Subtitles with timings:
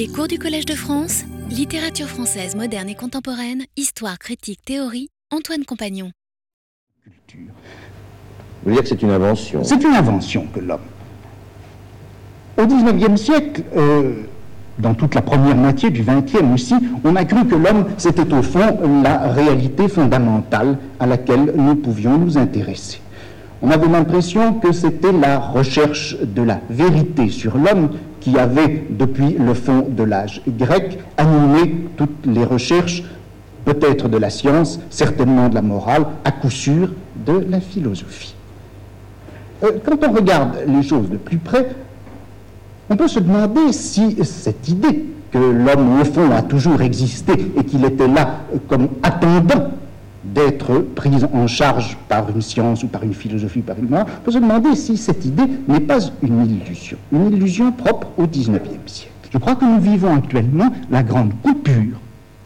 [0.00, 5.66] Les cours du Collège de France, littérature française moderne et contemporaine, histoire, critique, théorie, Antoine
[5.66, 6.10] Compagnon.
[7.04, 7.52] Culture.
[7.52, 9.62] Vous voulez dire que c'est une invention?
[9.62, 10.80] C'est une invention que l'homme.
[12.56, 14.22] Au XIXe siècle, euh,
[14.78, 18.42] dans toute la première moitié du XXe aussi, on a cru que l'homme, c'était au
[18.42, 23.02] fond la réalité fondamentale à laquelle nous pouvions nous intéresser.
[23.60, 27.90] On avait l'impression que c'était la recherche de la vérité sur l'homme
[28.20, 33.02] qui avait, depuis le fond de l'âge grec, animé toutes les recherches,
[33.64, 36.90] peut-être de la science, certainement de la morale, à coup sûr
[37.26, 38.34] de la philosophie.
[39.62, 41.68] Euh, quand on regarde les choses de plus près,
[42.88, 47.64] on peut se demander si cette idée que l'homme, au fond, a toujours existé et
[47.64, 49.70] qu'il était là comme attendant
[50.24, 54.32] d'être prise en charge par une science ou par une philosophie, par une on peut
[54.32, 59.10] se demander si cette idée n'est pas une illusion, une illusion propre au XIXe siècle.
[59.32, 61.98] Je crois que nous vivons actuellement la grande coupure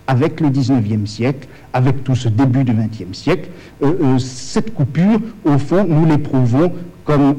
[0.06, 3.48] avec le XIXe siècle, avec tout ce début du XXe siècle.
[3.83, 6.72] Euh, euh, cette coupure, au fond, nous l'éprouvons
[7.05, 7.36] comme,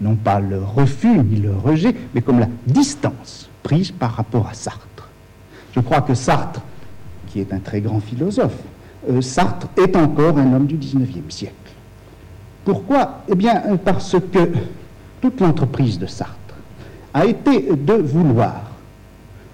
[0.00, 4.54] non pas le refus ni le rejet, mais comme la distance prise par rapport à
[4.54, 5.08] Sartre.
[5.74, 6.62] Je crois que Sartre,
[7.28, 8.56] qui est un très grand philosophe,
[9.20, 11.54] Sartre est encore un homme du XIXe siècle.
[12.64, 13.22] Pourquoi?
[13.28, 14.50] Eh bien, parce que
[15.20, 16.34] toute l'entreprise de Sartre
[17.14, 18.62] a été de vouloir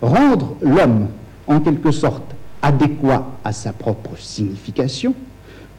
[0.01, 1.09] rendre l'homme,
[1.47, 5.15] en quelque sorte, adéquat à sa propre signification.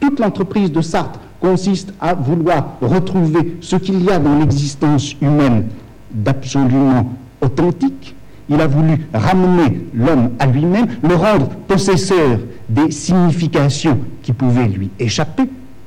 [0.00, 5.66] Toute l'entreprise de Sartre consiste à vouloir retrouver ce qu'il y a dans l'existence humaine
[6.10, 8.14] d'absolument authentique.
[8.48, 14.90] Il a voulu ramener l'homme à lui-même, le rendre possesseur des significations qui pouvaient lui
[14.98, 15.44] échapper.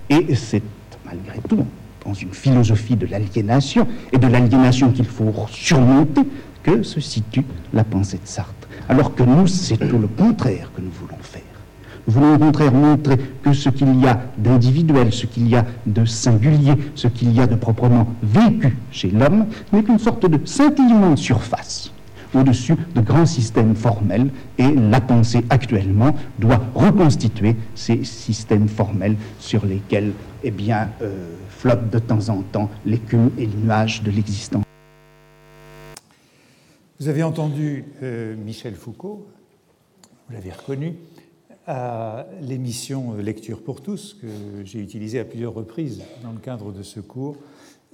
[0.09, 0.63] Et c'est
[1.05, 1.65] malgré tout
[2.05, 6.21] dans une philosophie de l'aliénation et de l'aliénation qu'il faut surmonter
[6.63, 8.53] que se situe la pensée de Sartre.
[8.89, 11.41] Alors que nous, c'est tout le contraire que nous voulons faire.
[12.07, 15.65] Nous voulons au contraire montrer que ce qu'il y a d'individuel, ce qu'il y a
[15.85, 20.39] de singulier, ce qu'il y a de proprement vécu chez l'homme, n'est qu'une sorte de
[20.45, 21.91] scintillement de surface
[22.33, 29.65] au-dessus de grands systèmes formels et la pensée actuellement doit reconstituer ces systèmes formels sur
[29.65, 30.11] lesquels
[30.43, 34.63] eh bien, euh, flottent de temps en temps l'écume et les nuages de l'existence.
[36.99, 39.27] Vous avez entendu euh, Michel Foucault,
[40.27, 40.95] vous l'avez reconnu,
[41.67, 44.27] à l'émission Lecture pour tous, que
[44.63, 47.35] j'ai utilisée à plusieurs reprises dans le cadre de ce cours,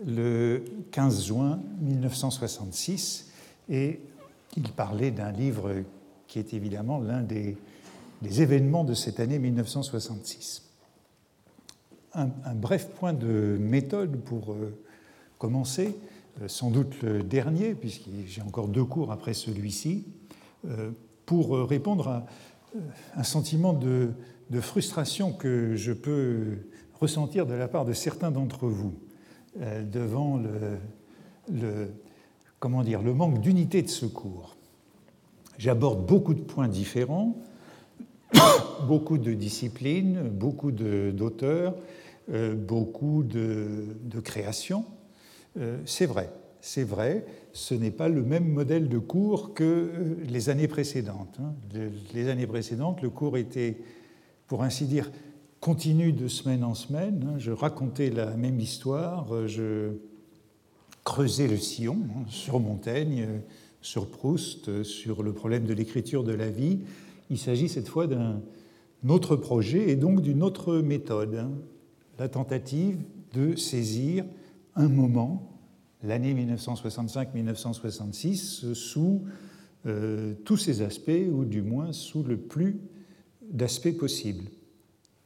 [0.06, 3.32] le 15 juin 1966.
[3.70, 4.00] Et
[4.58, 5.84] il parlait d'un livre
[6.28, 7.58] qui est évidemment l'un des,
[8.24, 10.64] événements de cette année 1966.
[12.14, 14.80] Un, bref point de méthode pour euh,
[15.38, 15.98] commencer,
[16.42, 20.06] euh, sans doute le dernier, puisque j'ai encore deux cours après celui-ci,
[20.66, 20.92] euh,
[21.26, 22.26] pour répondre à
[23.16, 24.12] un sentiment de,
[24.62, 26.58] frustration que je peux
[27.00, 28.94] ressentir de la part de certains d'entre vous
[29.92, 30.38] devant
[31.50, 31.90] le,
[32.64, 34.56] comment dire, le manque d'unité de ce cours.
[35.58, 37.36] J'aborde beaucoup de points différents,
[38.88, 41.76] beaucoup de disciplines, beaucoup d'auteurs,
[42.32, 44.86] euh, beaucoup de, de créations.
[45.60, 46.30] Euh, c'est vrai,
[46.62, 51.38] c'est vrai, ce n'est pas le même modèle de cours que euh, les années précédentes.
[51.42, 51.56] Hein.
[52.14, 53.76] Les années précédentes, le cours était,
[54.48, 55.12] pour ainsi dire,
[55.60, 57.28] continu de semaine en semaine.
[57.28, 57.40] Hein.
[57.40, 60.13] Je racontais la même histoire, euh, je
[61.04, 63.28] creusais le sillon hein, sur Montaigne,
[63.82, 66.80] sur Proust, sur le problème de l'écriture de la vie.
[67.30, 68.42] Il s'agit cette fois d'un
[69.08, 71.50] autre projet et donc d'une autre méthode,
[72.20, 72.98] la tentative
[73.34, 74.26] de saisir
[74.76, 75.60] un moment,
[76.04, 79.24] l'année 1965-1966, sous
[79.86, 82.80] euh, tous ses aspects, ou du moins sous le plus
[83.42, 84.46] d'aspects possibles.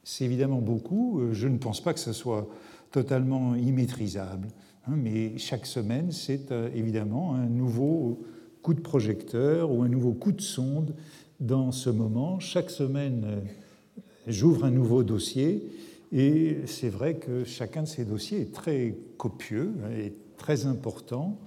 [0.04, 2.48] C'est évidemment beaucoup, euh, je ne pense pas que ce soit
[2.92, 4.52] totalement immaîtrisable, hein,
[4.96, 8.24] mais chaque semaine, c'est euh, évidemment un nouveau
[8.62, 10.96] coup de projecteur ou un nouveau coup de sonde
[11.40, 12.40] dans ce moment.
[12.40, 13.40] Chaque semaine, euh,
[14.28, 15.70] j'ouvre un nouveau dossier
[16.12, 21.38] et c'est vrai que chacun de ces dossiers est très copieux et très important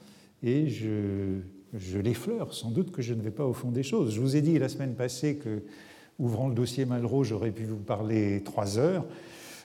[0.42, 1.38] et je,
[1.74, 2.52] je l'effleure.
[2.52, 4.14] Sans doute que je ne vais pas au fond des choses.
[4.14, 5.62] Je vous ai dit la semaine passée que,
[6.18, 9.04] ouvrant le dossier Malraux, j'aurais pu vous parler trois heures.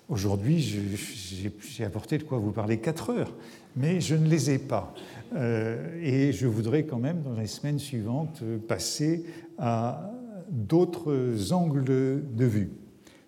[0.07, 3.33] Aujourd'hui, j'ai apporté de quoi vous parler quatre heures,
[3.75, 4.93] mais je ne les ai pas.
[5.33, 9.25] Euh, et je voudrais quand même, dans les semaines suivantes, passer
[9.57, 10.11] à
[10.49, 12.69] d'autres angles de vue.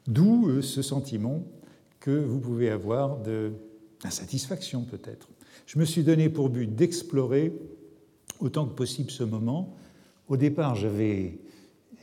[0.06, 1.44] D'où euh, ce sentiment
[2.00, 3.18] que vous pouvez avoir
[4.01, 5.27] d'insatisfaction peut-être.
[5.65, 7.53] Je me suis donné pour but d'explorer
[8.39, 9.75] autant que possible ce moment
[10.29, 11.39] Au départ, j'avais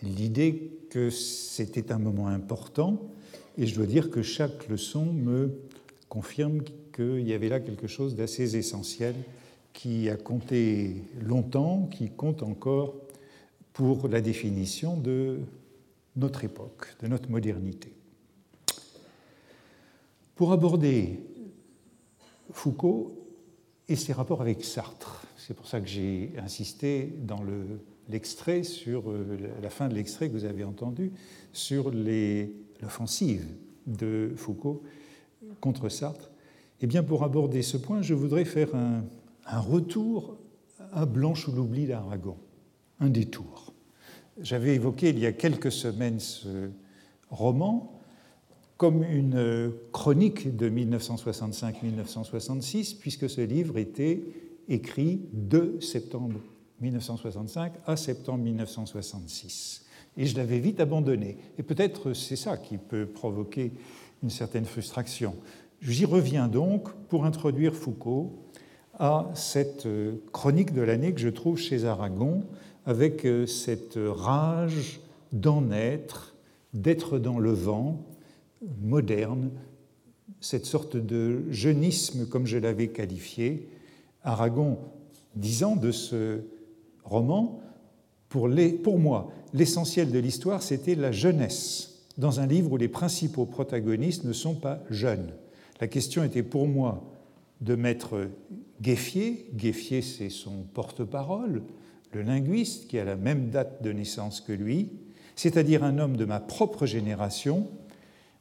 [0.02, 3.00] l'idée que c'était un moment important,
[3.56, 5.58] et je dois dire que chaque leçon me
[6.08, 6.62] confirme
[6.94, 9.14] qu'il y avait là quelque chose d'assez essentiel
[9.72, 12.94] qui a compté longtemps, qui compte encore
[13.72, 15.40] pour la définition de
[16.16, 17.92] notre époque, de notre modernité.
[20.36, 21.20] Pour aborder
[22.52, 23.26] Foucault
[23.88, 27.42] et ses rapports avec Sartre, c'est pour ça que j'ai insisté dans
[28.08, 31.12] l'extrait, sur euh, la fin de l'extrait que vous avez entendu,
[31.52, 31.90] sur
[32.84, 33.44] l'offensive
[33.86, 34.82] de Foucault
[35.60, 36.30] contre Sartre.
[36.80, 39.04] Eh bien, pour aborder ce point, je voudrais faire un,
[39.46, 40.36] un retour
[40.92, 42.36] à Blanche ou l'oubli d'Aragon,
[43.00, 43.72] un détour.
[44.40, 46.70] J'avais évoqué il y a quelques semaines ce
[47.30, 47.90] roman
[48.76, 54.20] comme une chronique de 1965-1966, puisque ce livre était
[54.68, 56.40] écrit de septembre
[56.80, 59.83] 1965 à septembre 1966.
[60.16, 61.36] Et je l'avais vite abandonné.
[61.58, 63.72] Et peut-être c'est ça qui peut provoquer
[64.22, 65.34] une certaine frustration.
[65.80, 68.32] J'y reviens donc pour introduire Foucault
[68.98, 69.88] à cette
[70.32, 72.44] chronique de l'année que je trouve chez Aragon,
[72.86, 75.00] avec euh, cette rage
[75.32, 76.34] d'en être,
[76.74, 78.04] d'être dans le vent,
[78.82, 79.50] moderne,
[80.40, 83.68] cette sorte de jeunisme comme je l'avais qualifié.
[84.22, 84.78] Aragon
[85.34, 86.40] disant de ce
[87.04, 87.60] roman,
[88.82, 94.24] pour, moi, l'essentiel de l'histoire, c'était la jeunesse, dans un livre où les principaux protagonistes
[94.24, 95.32] ne sont pas jeunes.
[95.80, 97.04] La question était pour moi
[97.60, 98.28] de mettre
[98.82, 101.62] Gueffier, Gueffier c'est son porte-parole,
[102.12, 104.90] le linguiste qui a la même date de naissance que lui,
[105.36, 107.68] c'est-à-dire un homme de ma propre génération,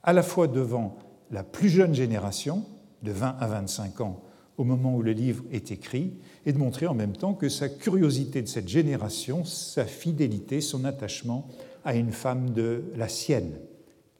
[0.02, 0.98] à la fois devant
[1.32, 2.66] la plus jeune génération,
[3.04, 4.24] de 20 à 25 ans,
[4.58, 6.14] au moment où le livre est écrit,
[6.46, 10.86] et de montrer en même temps que sa curiosité de cette génération, sa fidélité, son
[10.86, 11.48] attachement
[11.86, 13.54] à une femme de la sienne,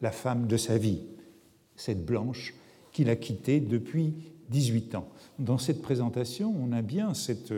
[0.02, 1.02] la femme de sa vie,
[1.76, 2.54] cette blanche
[2.92, 4.14] qu'il a quittée depuis
[4.50, 5.08] 18 ans.
[5.40, 7.54] Dans cette présentation, on a bien cette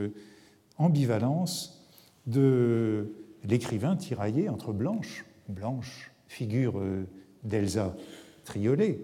[0.78, 1.86] ambivalence
[2.28, 3.12] de
[3.44, 7.06] l'écrivain tiraillé entre Blanche, Blanche, figure euh,
[7.44, 7.96] d'Elsa
[8.44, 9.00] Triolet,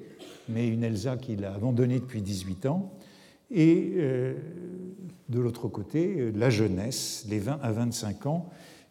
[0.49, 2.91] mais une Elsa qu'il a abandonnée depuis 18 ans,
[3.51, 4.33] et euh,
[5.29, 8.49] de l'autre côté, euh, la jeunesse, les 20 à 25 ans,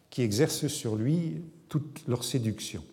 [0.09, 2.83] qui exercent sur lui toute leur séduction.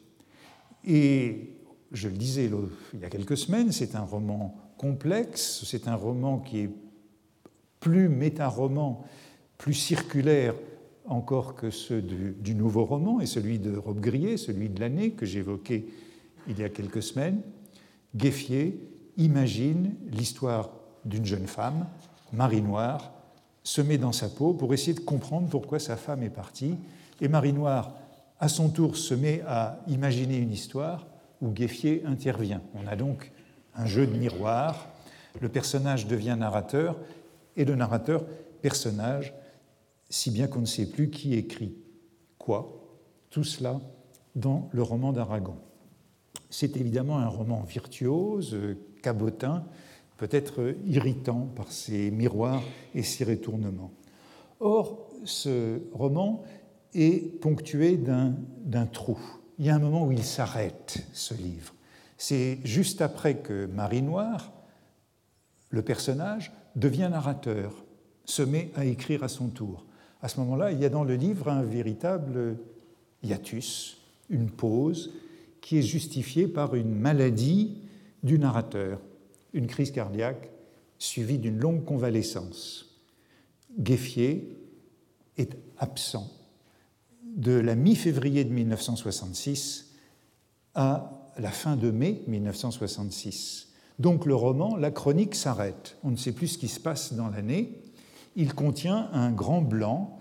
[0.84, 1.50] Et
[1.92, 2.50] je le disais
[2.94, 6.70] il y a quelques semaines, c'est un roman complexe, c'est un roman qui est
[7.80, 9.04] plus méta-roman,
[9.56, 10.54] plus circulaire
[11.06, 15.26] encore que ceux du, nouveau roman et celui de Rob Grillet, celui de l'année que
[15.26, 15.86] j'évoquais
[16.48, 17.40] il y a quelques semaines,
[18.14, 18.78] Gueffier
[19.16, 20.70] imagine l'histoire
[21.08, 21.86] d'une jeune femme,
[22.32, 23.12] Marie Noire,
[23.62, 26.76] se met dans sa peau pour essayer de comprendre pourquoi sa femme est partie.
[27.20, 27.92] Et Marie Noire,
[28.40, 31.06] à son tour, se met à imaginer une histoire
[31.40, 32.62] où Gueffier intervient.
[32.74, 33.32] On a donc
[33.74, 34.88] un jeu de miroir.
[35.40, 36.96] Le personnage devient narrateur
[37.56, 38.24] et le narrateur
[38.62, 39.34] personnage
[40.10, 41.74] si bien qu'on ne sait plus qui écrit
[42.38, 42.74] quoi.
[43.30, 43.80] Tout cela
[44.34, 45.56] dans le roman d'Aragon.
[46.50, 48.56] C'est évidemment un roman virtuose,
[49.02, 49.64] cabotin,
[50.18, 52.62] peut-être irritant par ses miroirs
[52.94, 53.92] et ses retournements.
[54.60, 56.44] Or, ce roman
[56.94, 59.18] est ponctué d'un trou.
[59.58, 61.74] Il y a un moment où il s'arrête, ce livre.
[62.16, 64.52] C'est juste après que Marie Noire,
[65.70, 67.84] le personnage, devient narrateur,
[68.24, 69.86] se met à écrire à son tour
[70.20, 72.56] à ce moment-là, il y a dans le livre un véritable
[73.22, 73.98] hiatus,
[74.30, 75.12] une pause,
[75.60, 77.82] qui est justifiée par une maladie
[78.22, 79.00] du narrateur,
[79.52, 80.50] une crise cardiaque
[80.98, 83.00] suivie d'une longue convalescence.
[83.78, 84.56] Gueffier
[85.36, 86.30] est absent
[87.36, 89.92] de la mi-février de 1966
[90.74, 93.68] à la fin de mai 1966.
[93.98, 95.96] Donc le roman, la chronique s'arrête.
[96.02, 97.82] On ne sait plus ce qui se passe dans l'année
[98.38, 100.16] il contient un grand blanc.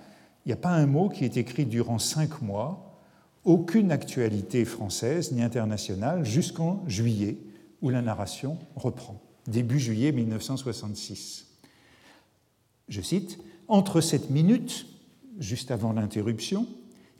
[0.46, 3.00] Il n'y a pas un mot qui est écrit durant cinq mois,
[3.46, 7.38] aucune actualité française ni internationale jusqu'en juillet,
[7.82, 11.48] où la narration reprend, début juillet 1966.
[12.90, 14.88] Je cite, Entre cette minute,
[15.40, 16.68] juste avant l'interruption,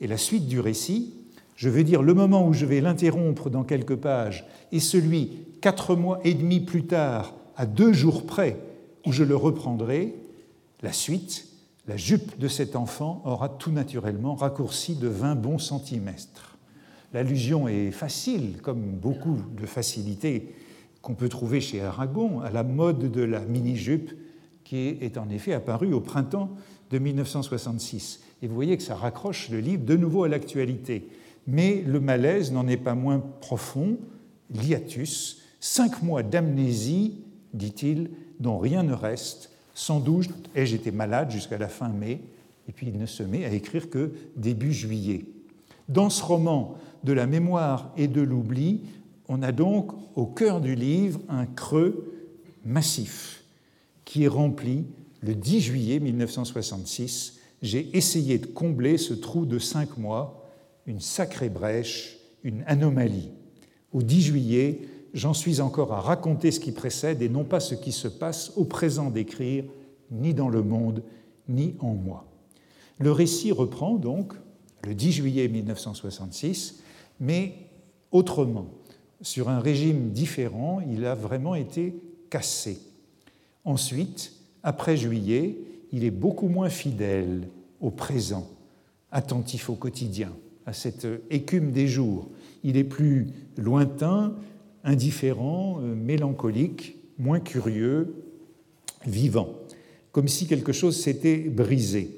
[0.00, 1.14] et la suite du récit,
[1.56, 5.96] je veux dire le moment où je vais l'interrompre dans quelques pages, et celui quatre
[5.96, 8.60] mois et demi plus tard, à deux jours près,
[9.06, 10.14] où je le reprendrai,
[10.82, 11.48] la suite,
[11.86, 16.57] la jupe de cet enfant aura tout naturellement raccourci de 20 bons centimètres.
[17.12, 20.54] L'allusion est facile, comme beaucoup de facilités
[21.00, 24.12] qu'on peut trouver chez Aragon, à la mode de la mini-jupe
[24.64, 26.50] qui est en effet apparue au printemps
[26.90, 28.20] de 1966.
[28.42, 31.08] Et vous voyez que ça raccroche le livre de nouveau à l'actualité.
[31.46, 33.96] Mais le malaise n'en est pas moins profond.
[34.54, 37.22] Liatus, cinq mois d'amnésie,
[37.54, 38.10] dit-il,
[38.40, 39.50] dont rien ne reste.
[39.74, 42.20] Sans doute ai-je été malade jusqu'à la fin mai,
[42.68, 45.24] et puis il ne se met à écrire que début juillet.
[45.88, 48.82] Dans ce roman de la mémoire et de l'oubli,
[49.28, 52.12] on a donc au cœur du livre un creux
[52.64, 53.44] massif
[54.04, 54.86] qui est rempli
[55.20, 57.38] le 10 juillet 1966.
[57.60, 60.48] J'ai essayé de combler ce trou de cinq mois,
[60.86, 63.30] une sacrée brèche, une anomalie.
[63.92, 64.80] Au 10 juillet,
[65.12, 68.52] j'en suis encore à raconter ce qui précède et non pas ce qui se passe
[68.56, 69.64] au présent d'écrire,
[70.10, 71.02] ni dans le monde,
[71.48, 72.26] ni en moi.
[72.98, 74.34] Le récit reprend donc
[74.84, 76.80] le 10 juillet 1966,
[77.20, 77.54] mais
[78.10, 78.66] autrement.
[79.20, 81.94] Sur un régime différent, il a vraiment été
[82.30, 82.78] cassé.
[83.64, 84.32] Ensuite,
[84.62, 85.56] après juillet,
[85.92, 87.48] il est beaucoup moins fidèle
[87.80, 88.48] au présent,
[89.10, 90.32] attentif au quotidien,
[90.66, 92.28] à cette écume des jours.
[92.62, 94.34] Il est plus lointain,
[94.84, 98.14] indifférent, euh, mélancolique, moins curieux,
[99.06, 99.54] vivant,
[100.12, 102.10] comme si quelque chose s'était brisé.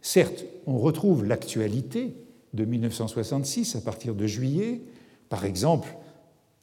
[0.00, 2.14] Certes, on retrouve l'actualité
[2.54, 4.80] de 1966 à partir de juillet,
[5.28, 5.88] par exemple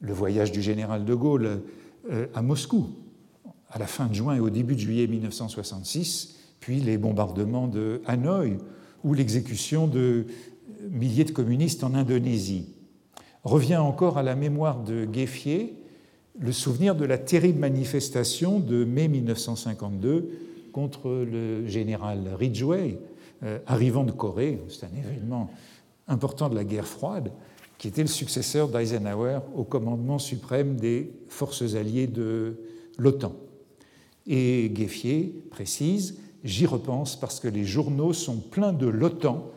[0.00, 1.62] le voyage du général de Gaulle
[2.10, 2.88] euh, à Moscou
[3.70, 8.02] à la fin de juin et au début de juillet 1966, puis les bombardements de
[8.06, 8.58] Hanoï
[9.02, 10.26] ou l'exécution de
[10.90, 12.68] milliers de communistes en Indonésie.
[13.44, 15.74] Revient encore à la mémoire de Gueffier
[16.38, 20.30] le souvenir de la terrible manifestation de mai 1952
[20.72, 22.98] contre le général Ridgway,
[23.42, 25.50] euh, arrivant de Corée, c'est un événement
[26.08, 27.32] important de la guerre froide,
[27.78, 32.60] qui était le successeur d'Eisenhower au commandement suprême des forces alliées de
[32.98, 33.34] l'OTAN.
[34.26, 39.50] Et Gueffier précise J'y repense parce que les journaux sont pleins de l'OTAN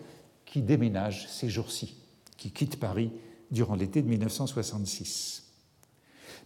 [0.46, 1.96] qui déménage ces jours-ci,
[2.38, 3.12] qui quitte Paris
[3.50, 5.52] durant l'été de 1966.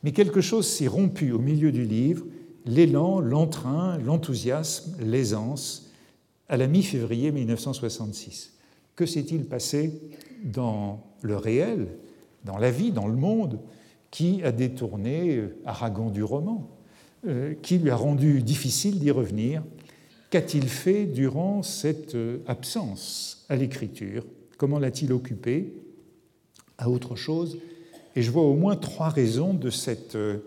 [0.04, 2.26] Mais quelque chose s'est rompu au milieu du livre
[2.66, 5.92] l'élan, l'entrain, l'enthousiasme, l'aisance
[6.48, 8.59] à la mi-février 1966.
[9.00, 9.94] Que s'est-il passé
[10.44, 11.88] dans le réel,
[12.44, 13.62] dans la vie, dans le monde,
[14.12, 16.70] qui a détourné Aragon du roman,
[17.26, 19.64] euh, qui lui a rendu difficile d'y revenir
[20.32, 24.26] Qu'a-t-il fait durant cette euh, absence à l'écriture?
[24.58, 25.72] Comment l'a-t-il occupé?
[26.78, 27.58] À autre chose.
[28.18, 30.40] Et je vois au moins trois raisons de cette euh,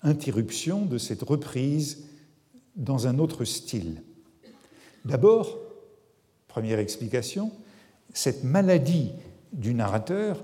[0.00, 2.06] interruption, de cette reprise
[2.76, 4.02] dans un autre style.
[5.04, 5.58] D'abord,
[6.48, 7.52] première explication,
[8.14, 9.12] cette maladie
[9.52, 10.42] du narrateur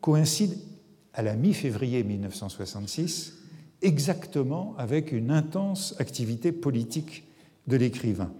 [0.00, 0.58] coïncide
[1.14, 3.34] à la mi-février 1966
[3.82, 7.24] exactement avec une intense activité politique
[7.66, 8.32] de l'écrivain.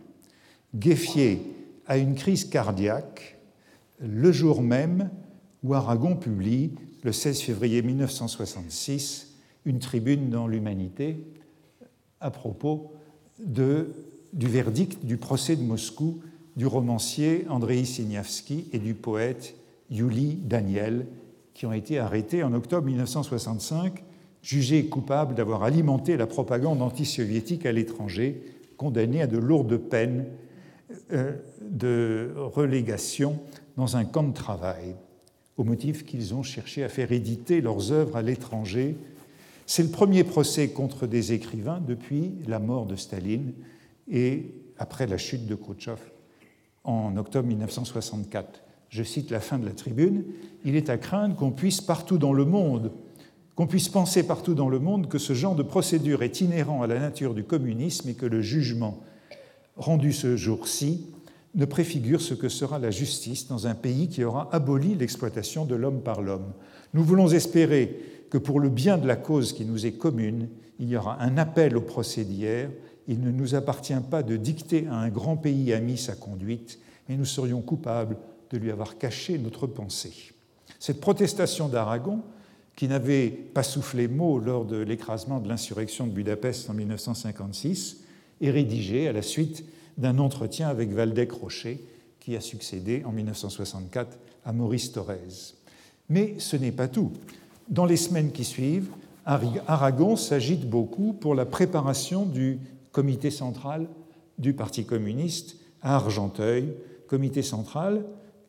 [0.75, 1.43] Gueffier
[1.87, 3.39] a une crise cardiaque
[4.01, 5.11] le jour même
[5.63, 6.73] où Aragon publie,
[7.03, 11.27] le 16 février 1966, une tribune dans l'Humanité
[12.21, 12.93] à propos
[13.39, 16.21] du verdict du procès de Moscou
[16.57, 19.55] du romancier Andrei Signavski et du poète
[19.91, 21.07] Yuli Daniel,
[21.55, 24.03] qui ont été arrêtés en octobre 1965,
[24.43, 28.43] jugés coupables d'avoir alimenté la propagande antisoviétique à l'étranger,
[28.77, 30.27] condamnés à de lourdes peines
[31.13, 33.39] euh, de relégation
[33.77, 34.97] dans un camp de travail,
[35.57, 38.97] au motif qu'ils ont cherché à faire éditer leurs œuvres à l'étranger.
[39.67, 43.53] C'est le premier procès contre des écrivains depuis la mort de Staline
[44.11, 46.01] et après la chute de Khrouchtchev
[46.85, 48.63] en octobre 1964.
[48.89, 50.25] Je cite la fin de la tribune,
[50.65, 52.93] Il est à craindre qu'on puisse partout dans le monde,
[53.55, 56.87] qu'on puisse penser partout dans le monde que ce genre de procédure est inhérent à
[56.87, 59.01] la nature du communisme et que le jugement
[59.77, 61.07] rendu ce jour-ci
[61.55, 65.75] ne préfigure ce que sera la justice dans un pays qui aura aboli l'exploitation de
[65.75, 66.53] l'homme par l'homme.
[66.95, 70.89] Nous voulons espérer que pour le bien de la cause qui nous est commune, il
[70.89, 72.71] y aura un appel au procès d'hier
[73.11, 77.17] il ne nous appartient pas de dicter à un grand pays ami sa conduite, et
[77.17, 78.17] nous serions coupables
[78.51, 80.33] de lui avoir caché notre pensée.
[80.79, 82.23] Cette protestation d'Aragon,
[82.77, 88.05] qui n'avait pas soufflé mot lors de l'écrasement de l'insurrection de Budapest en 1956,
[88.41, 89.65] est rédigée à la suite
[89.99, 91.85] d'un entretien avec Valdec Rocher,
[92.21, 95.57] qui a succédé en 1964 à Maurice Thorez.
[96.09, 97.11] Mais ce n'est pas tout.
[97.69, 98.91] Dans les semaines qui suivent,
[99.27, 102.61] Aragon s'agite beaucoup pour la préparation du
[102.93, 103.89] comité central
[104.39, 106.75] du Parti communiste à Argenteuil,
[107.09, 108.05] comité central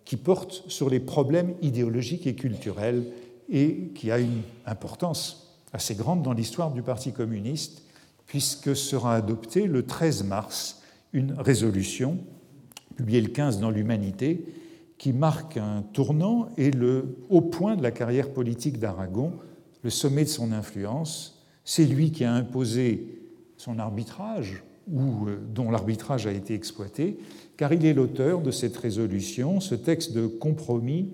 [0.05, 3.05] qui porte sur les problèmes idéologiques et culturels
[3.49, 7.83] et qui a une importance assez grande dans l'histoire du Parti communiste,
[8.25, 10.81] puisque sera adopté le 13 mars
[11.13, 12.17] une résolution
[12.95, 14.45] publiée le 15 dans l'Humanité
[14.97, 19.33] qui marque un tournant et le haut point de la carrière politique d'Aragon,
[19.83, 21.43] le sommet de son influence.
[21.65, 23.20] C'est lui qui a imposé
[23.61, 27.19] son arbitrage, ou euh, dont l'arbitrage a été exploité,
[27.57, 31.13] car il est l'auteur de cette résolution, ce texte de compromis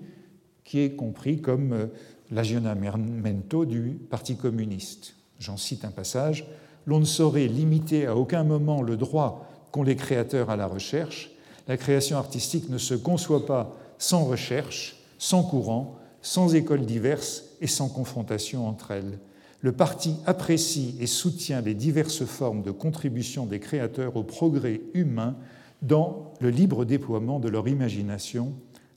[0.64, 1.86] qui est compris comme euh,
[2.30, 5.14] l'aggiornamento du Parti communiste.
[5.38, 6.46] J'en cite un passage.
[6.86, 11.30] L'on ne saurait limiter à aucun moment le droit qu'ont les créateurs à la recherche.
[11.66, 17.66] La création artistique ne se conçoit pas sans recherche, sans courant, sans écoles diverses et
[17.66, 19.18] sans confrontation entre elles.
[19.60, 25.36] Le parti apprécie et soutient les diverses formes de contribution des créateurs au progrès humain
[25.82, 28.52] dans le libre déploiement de leur imagination,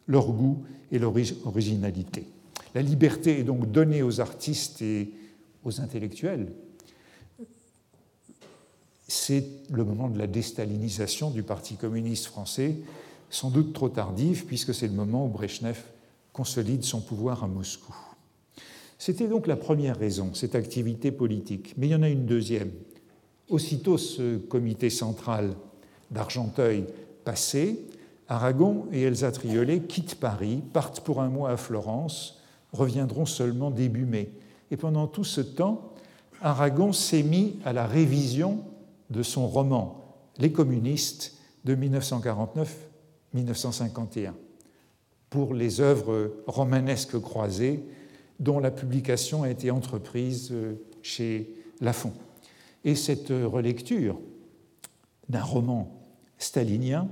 [0.08, 1.14] leur goût et leur
[1.46, 2.28] originalité.
[2.76, 5.12] La liberté est donc donnée aux artistes et
[5.64, 6.52] aux intellectuels.
[9.08, 12.78] C'est le moment de la déstalinisation du Parti communiste français,
[13.30, 15.84] sans doute trop tardif, puisque c'est le moment où Brezhnev
[16.32, 17.94] consolide son pouvoir à Moscou.
[19.02, 21.74] C'était donc la première raison, cette activité politique.
[21.76, 22.70] Mais il y en a une deuxième.
[23.50, 25.56] Aussitôt ce comité central
[26.12, 26.86] d'Argenteuil
[27.24, 27.88] passé,
[28.28, 32.44] Aragon et Elsa Triolet quittent Paris, partent pour un mois à Florence,
[32.74, 34.34] reviendront seulement début mai.
[34.70, 35.94] Et pendant tout ce temps,
[36.40, 38.60] Aragon s'est mis à la révision
[39.10, 40.00] de son roman
[40.38, 41.76] Les communistes de
[43.34, 44.34] 1949-1951
[45.32, 47.84] pour les œuvres romanesques croisées
[48.42, 52.12] dont la publication a été entreprise euh, chez Lafon.
[52.84, 54.20] Et cette relecture
[55.30, 56.02] d'un roman
[56.40, 57.08] stalinien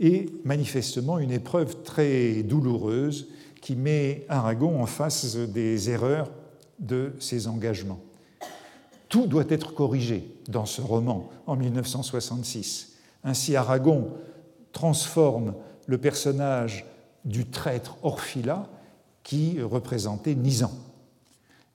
[0.00, 3.28] est manifestement une épreuve très douloureuse
[3.62, 6.30] qui met Aragon en face des erreurs
[6.80, 8.00] de ses engagements.
[9.08, 12.96] Tout doit être corrigé dans ce roman en 1966.
[13.24, 14.12] Ainsi, Aragon
[14.72, 15.54] transforme
[15.86, 16.84] le personnage
[17.24, 18.68] du traître Orphila
[19.28, 20.72] qui représentait Nizan.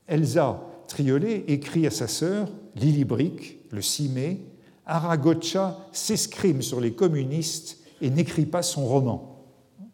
[0.08, 4.40] Elsa Triolet écrit à sa sœur, Lily Brick, le 6 mai,
[4.88, 9.46] Aragocha s'escrime sur les communistes et n'écrit pas son roman.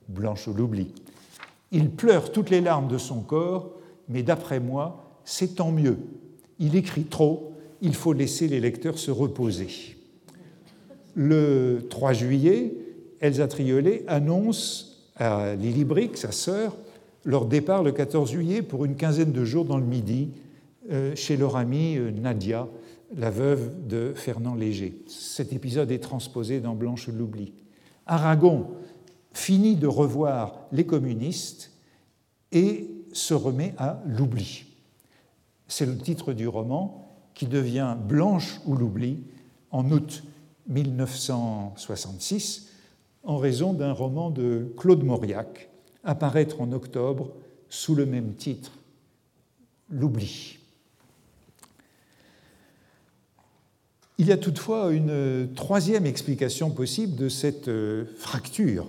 [0.08, 0.94] Blanche l'oubli.
[1.74, 3.74] Il pleure toutes les larmes de son corps,
[4.08, 5.98] mais d'après moi, c'est tant mieux.
[6.60, 9.98] Il écrit trop, il faut laisser les lecteurs se reposer.
[11.14, 12.74] Le 3 juillet,
[13.20, 16.74] Elsa Triolet annonce à Lily Brick, sa sœur,
[17.26, 20.32] leur départ le 14 juillet pour une quinzaine de jours dans le Midi
[20.92, 22.68] euh, chez leur amie euh, Nadia,
[23.16, 25.02] la veuve de Fernand Léger.
[25.08, 27.54] Cet épisode est transposé dans Blanche l'oubli.
[28.06, 28.68] Aragon
[29.34, 31.72] finit de revoir les communistes
[32.52, 34.66] et se remet à l'oubli.
[35.68, 39.24] C'est le titre du roman qui devient Blanche ou l'oubli
[39.72, 40.24] en août
[40.68, 42.70] 1966
[43.24, 45.69] en raison d'un roman de Claude Mauriac,
[46.04, 47.34] apparaître en octobre
[47.70, 48.72] sous le même titre,
[49.92, 50.60] L'oubli.
[54.20, 57.72] Il y a toutefois une troisième explication possible de cette
[58.18, 58.86] fracture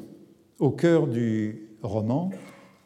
[0.59, 2.31] au cœur du roman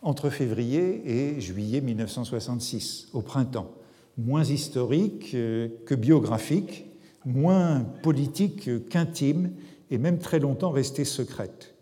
[0.02, 3.72] entre février et juillet 1966, au printemps,
[4.18, 6.84] moins historique que biographique,
[7.24, 9.50] moins politique qu'intime
[9.90, 11.73] et même très longtemps restée secrète.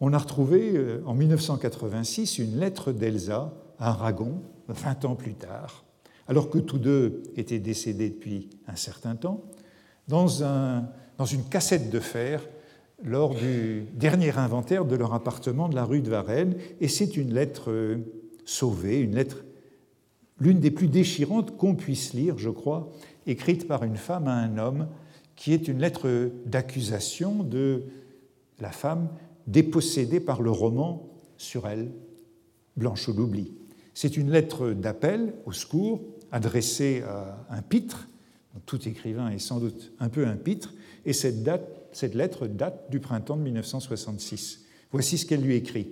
[0.00, 5.84] On a retrouvé euh, en 1986 une lettre d'Elsa à Aragon, 20 ans plus tard,
[6.26, 9.44] alors que tous deux étaient décédés depuis un certain temps,
[10.08, 10.26] dans,
[11.18, 12.42] dans une cassette de fer
[13.04, 16.56] lors du dernier inventaire de leur appartement de la rue de Varennes.
[16.80, 17.98] Et c'est une lettre euh,
[18.44, 19.44] sauvée, une lettre,
[20.38, 22.90] l'une des plus déchirantes qu'on puisse lire, je crois,
[23.26, 24.88] écrite par une femme à un homme,
[25.36, 27.84] qui est une lettre d'accusation de
[28.60, 29.08] la femme
[29.50, 31.90] dépossédée par le roman sur elle,
[32.76, 33.52] Blanche l'oubli.
[33.94, 38.08] C'est une lettre d'appel au secours adressée à un pitre
[38.66, 40.74] tout écrivain est sans doute un peu un pitre,
[41.06, 44.64] et cette, date, cette lettre date du printemps de 1966.
[44.92, 45.88] Voici ce qu'elle lui écrit.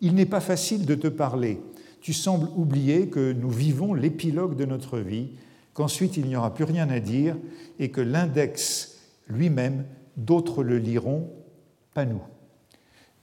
[0.00, 1.60] Il n'est pas facile de te parler.
[2.00, 5.30] Tu sembles oublier que nous vivons l'épilogue de notre vie,
[5.74, 7.36] qu'ensuite il n'y aura plus rien à dire,
[7.78, 9.84] et que l'index lui-même,
[10.16, 11.30] d'autres le liront,
[11.94, 12.22] pas nous.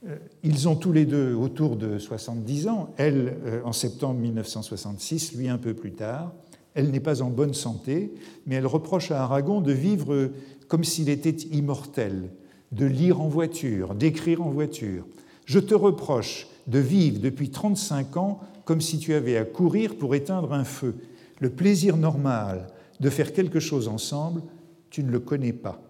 [0.06, 5.34] Euh, ils ont tous les deux autour de 70 ans, elle euh, en septembre 1966,
[5.34, 6.32] lui un peu plus tard.
[6.74, 8.14] Elle n'est pas en bonne santé,
[8.46, 10.30] mais elle reproche à Aragon de vivre
[10.68, 12.30] comme s'il était immortel,
[12.70, 15.04] de lire en voiture, d'écrire en voiture.
[15.44, 20.14] Je te reproche de vivre depuis 35 ans comme si tu avais à courir pour
[20.14, 20.94] éteindre un feu.
[21.40, 22.66] Le plaisir normal
[23.00, 24.42] de faire quelque chose ensemble,
[24.90, 25.80] tu ne le connais pas.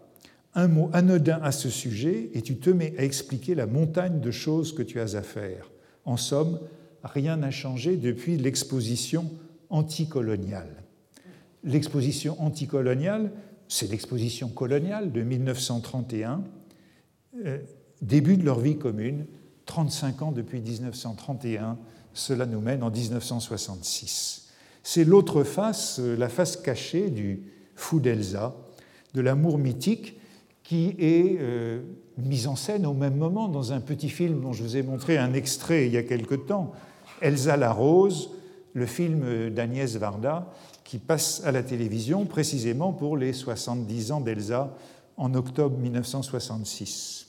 [0.58, 4.30] Un mot anodin à ce sujet et tu te mets à expliquer la montagne de
[4.32, 5.70] choses que tu as à faire.
[6.04, 6.58] En somme,
[7.04, 9.30] rien n'a changé depuis l'exposition
[9.70, 10.82] anticoloniale.
[11.62, 13.30] L'exposition anticoloniale,
[13.68, 16.42] c'est l'exposition coloniale de 1931,
[17.44, 17.58] euh,
[18.02, 19.26] début de leur vie commune,
[19.66, 21.78] 35 ans depuis 1931,
[22.14, 24.48] cela nous mène en 1966.
[24.82, 27.44] C'est l'autre face, euh, la face cachée du
[27.76, 28.56] fou d'Elsa,
[29.14, 30.17] de l'amour mythique
[30.68, 31.80] qui est euh,
[32.18, 35.16] mise en scène au même moment dans un petit film dont je vous ai montré
[35.16, 36.72] un extrait il y a quelque temps,
[37.22, 38.32] Elsa la Rose,
[38.74, 40.52] le film d'Agnès Varda,
[40.84, 44.76] qui passe à la télévision précisément pour les 70 ans d'Elsa
[45.16, 47.28] en octobre 1966.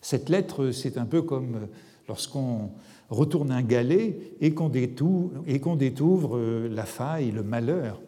[0.00, 1.68] Cette lettre, c'est un peu comme
[2.08, 2.70] lorsqu'on
[3.10, 8.00] retourne un galet et qu'on découvre, euh, la faille, le malheur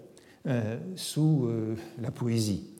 [0.47, 1.47] euh, sous
[2.01, 2.74] la poésie.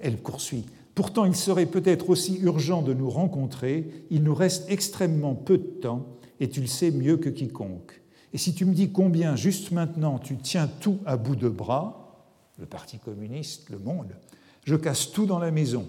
[0.00, 0.64] Elle poursuit.
[0.94, 5.62] Pourtant, il serait peut-être aussi urgent de nous rencontrer, il nous reste extrêmement peu de
[5.62, 6.06] temps,
[6.40, 8.00] et tu le sais mieux que quiconque.
[8.32, 12.26] Et si tu me dis combien, juste maintenant, tu tiens tout à bout de bras,
[12.58, 14.14] le Parti communiste, le monde,
[14.64, 15.86] je casse tout dans la maison.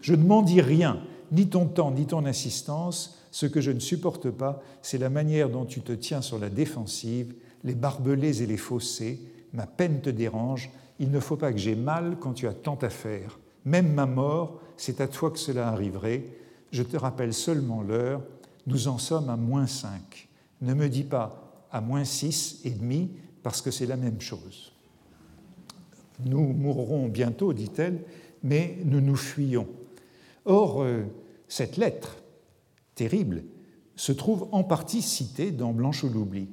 [0.00, 1.00] Je ne m'en dis rien,
[1.32, 3.18] ni ton temps, ni ton insistance.
[3.30, 6.50] Ce que je ne supporte pas, c'est la manière dont tu te tiens sur la
[6.50, 7.34] défensive,
[7.64, 9.20] les barbelés et les fossés.
[9.52, 12.76] Ma peine te dérange, il ne faut pas que j'aie mal quand tu as tant
[12.76, 13.38] à faire.
[13.64, 16.24] Même ma mort, c'est à toi que cela arriverait.
[16.72, 18.22] Je te rappelle seulement l'heure.
[18.66, 20.28] Nous en sommes à moins 5.
[20.62, 23.10] Ne me dis pas à moins 6 et demi,
[23.42, 24.72] parce que c'est la même chose.
[26.24, 28.02] Nous mourrons bientôt, dit-elle,
[28.42, 29.68] mais nous nous fuyons.
[30.44, 31.04] Or, euh,
[31.48, 32.16] cette lettre,
[32.94, 33.44] terrible,
[33.96, 36.48] se trouve en partie citée dans Blanche ou l'oubli,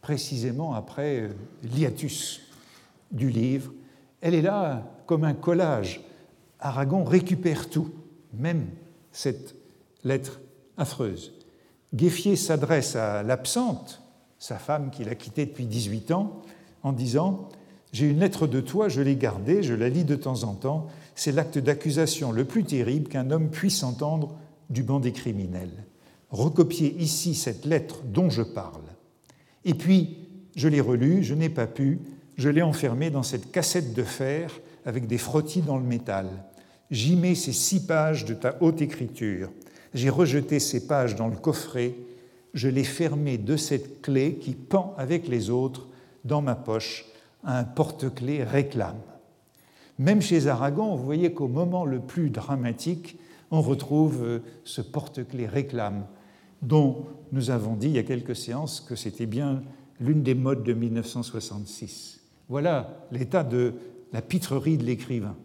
[0.00, 1.28] précisément après euh,
[1.62, 2.40] l'hiatus
[3.12, 3.72] du livre
[4.24, 6.00] elle est là comme un collage.
[6.60, 7.90] Aragon récupère tout,
[8.32, 8.66] même
[9.12, 9.54] cette
[10.04, 10.40] lettre
[10.76, 11.32] affreuse.
[11.94, 14.02] Gueffier s'adresse à l'absente,
[14.38, 16.42] sa femme qu'il a quittée depuis 18 ans,
[16.82, 17.48] en disant
[17.92, 20.88] J'ai une lettre de toi, je l'ai gardée, je la lis de temps en temps.
[21.14, 24.34] C'est l'acte d'accusation le plus terrible qu'un homme puisse entendre
[24.70, 25.84] du banc des criminels.
[26.30, 28.82] Recopier ici cette lettre dont je parle.
[29.64, 30.18] Et puis,
[30.56, 32.00] je l'ai relue, je n'ai pas pu,
[32.36, 34.50] je l'ai enfermé dans cette cassette de fer
[34.84, 36.28] avec des frottis dans le métal.
[36.90, 39.50] J'y mets ces six pages de ta haute écriture.
[39.94, 41.94] J'ai rejeté ces pages dans le coffret.
[42.52, 45.88] Je l'ai fermé de cette clé qui pend avec les autres
[46.24, 47.06] dans ma poche.
[47.44, 49.00] Un porte-clés réclame.
[49.98, 53.18] Même chez Aragon, vous voyez qu'au moment le plus dramatique,
[53.50, 56.06] on retrouve euh, ce porte-clés réclame,
[56.62, 59.62] dont nous avons dit il y a quelques séances que c'était bien
[60.00, 62.20] l'une des modes de 1966.
[62.48, 63.74] Voilà l'état de
[64.14, 65.36] la pitrerie de l'écrivain.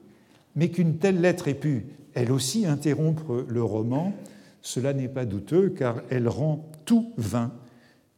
[0.56, 4.14] Mais qu'une telle lettre ait pu, elle aussi, interrompre le roman,
[4.62, 7.52] cela n'est pas douteux, car elle rend tout vain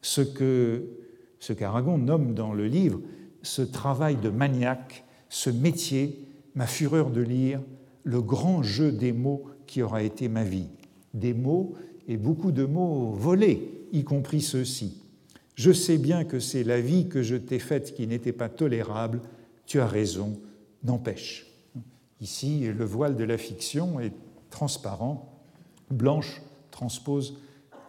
[0.01, 0.85] ce que
[1.39, 3.01] ce qu'Aragon nomme dans le livre
[3.43, 7.61] ce travail de maniaque, ce métier, ma fureur de lire,
[8.03, 10.67] le grand jeu des mots qui aura été ma vie.
[11.13, 11.73] Des mots
[12.07, 15.01] et beaucoup de mots volés, y compris ceux-ci.
[15.55, 19.21] Je sais bien que c'est la vie que je t'ai faite qui n'était pas tolérable.
[19.71, 20.38] Tu as raison,
[20.84, 21.47] n'empêche.
[22.19, 24.12] Ici, le voile de la fiction est
[24.49, 25.39] transparent.
[25.89, 27.38] Blanche transpose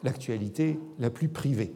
[0.04, 1.72] l'actualité la plus privée.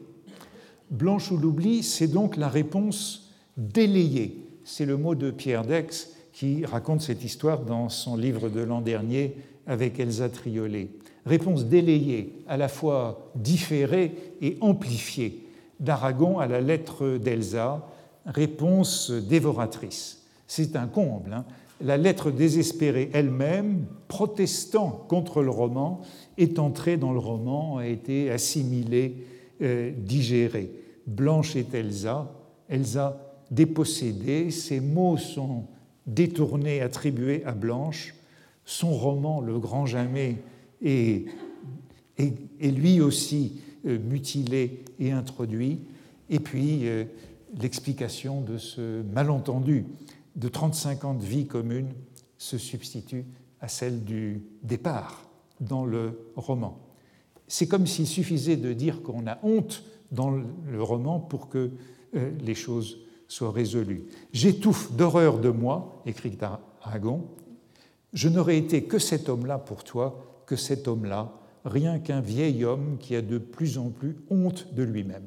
[0.92, 4.46] Blanche ou l'oubli, c'est donc la réponse délayée.
[4.64, 8.82] C'est le mot de Pierre Dex qui raconte cette histoire dans son livre de l'an
[8.82, 9.34] dernier
[9.66, 10.88] avec Elsa Triolet.
[11.24, 15.48] Réponse délayée, à la fois différée et amplifiée
[15.80, 17.88] d'Aragon à la lettre d'Elsa,
[18.26, 20.22] réponse dévoratrice.
[20.46, 21.32] C'est un comble.
[21.32, 21.44] Hein.
[21.80, 26.02] la lettre désespérée elle-même, protestant contre le roman,
[26.38, 29.24] est entrée dans le roman, a été assimilée,
[29.62, 30.70] euh, digérée.
[31.06, 32.32] Blanche est Elsa,
[32.68, 35.64] Elsa dépossédée, ses mots sont
[36.06, 38.14] détournés, attribués à Blanche.
[38.64, 40.36] Son roman, Le Grand Jamais,
[40.84, 41.26] est,
[42.60, 45.80] lui aussi euh, mutilé et introduit,
[46.28, 47.04] et puis euh,
[47.60, 49.86] l'explication de ce malentendu
[50.36, 51.88] de 35 ans de vie commune
[52.38, 53.24] se substitue
[53.60, 55.28] à celle du départ
[55.60, 56.78] dans le roman.
[57.48, 61.70] C'est comme s'il suffisait de dire qu'on a honte dans le roman pour que
[62.14, 64.04] euh, les choses soient résolues.
[64.32, 66.36] J'étouffe d'horreur de moi, écrit
[66.82, 67.26] Aragon,
[68.12, 71.32] je n'aurais été que cet homme-là pour toi, que cet homme-là
[71.66, 75.26] rien qu'un vieil homme qui a de plus en plus honte de lui-même.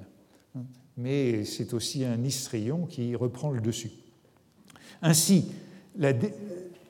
[1.00, 3.92] Mais c'est aussi un histrion qui reprend le dessus.
[5.02, 5.46] Ainsi,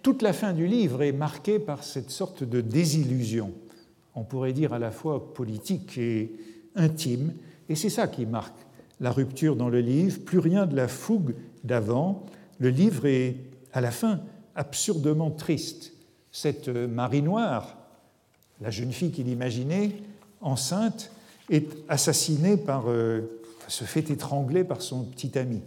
[0.02, 3.54] toute la fin du livre est marquée par cette sorte de désillusion,
[4.15, 6.32] on pourrait dire à la fois politique et
[6.76, 7.34] intime,
[7.69, 8.58] et c'est ça qui marque
[9.00, 12.26] la rupture dans le livre, plus rien de la fougue d'avant.
[12.58, 13.38] Le livre est,
[13.74, 14.22] à la fin,
[14.56, 15.93] absurdement triste.
[16.32, 17.78] Cette Marie Noire,
[18.60, 19.91] la jeune fille qu'il imaginait,
[20.41, 21.12] enceinte,
[21.52, 23.38] est assassinée par, euh,
[23.69, 25.62] se fait étrangler par son petit ami,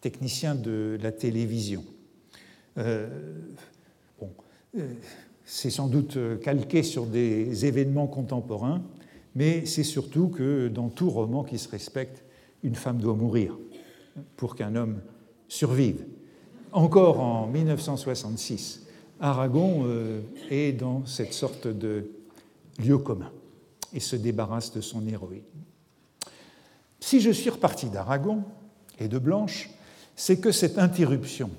[0.00, 1.84] technicien de la télévision.
[2.78, 3.08] Euh,
[4.18, 4.30] bon,
[4.76, 4.92] euh,
[5.44, 8.82] c'est sans doute calqué sur des événements contemporains,
[9.34, 12.24] mais c'est surtout que dans tout roman qui se respecte,
[12.62, 13.56] une femme doit mourir
[14.36, 15.00] pour qu'un homme
[15.48, 16.04] survive.
[16.72, 18.86] Encore en 1966,
[19.20, 22.10] Aragon euh, est dans cette sorte de
[22.78, 23.30] lieu commun
[23.92, 25.42] et se débarrasse de son héroïne.
[27.04, 28.44] Si je suis reparti d'Aragon
[28.98, 29.68] et de Blanche,
[30.16, 31.50] c'est que cette interruption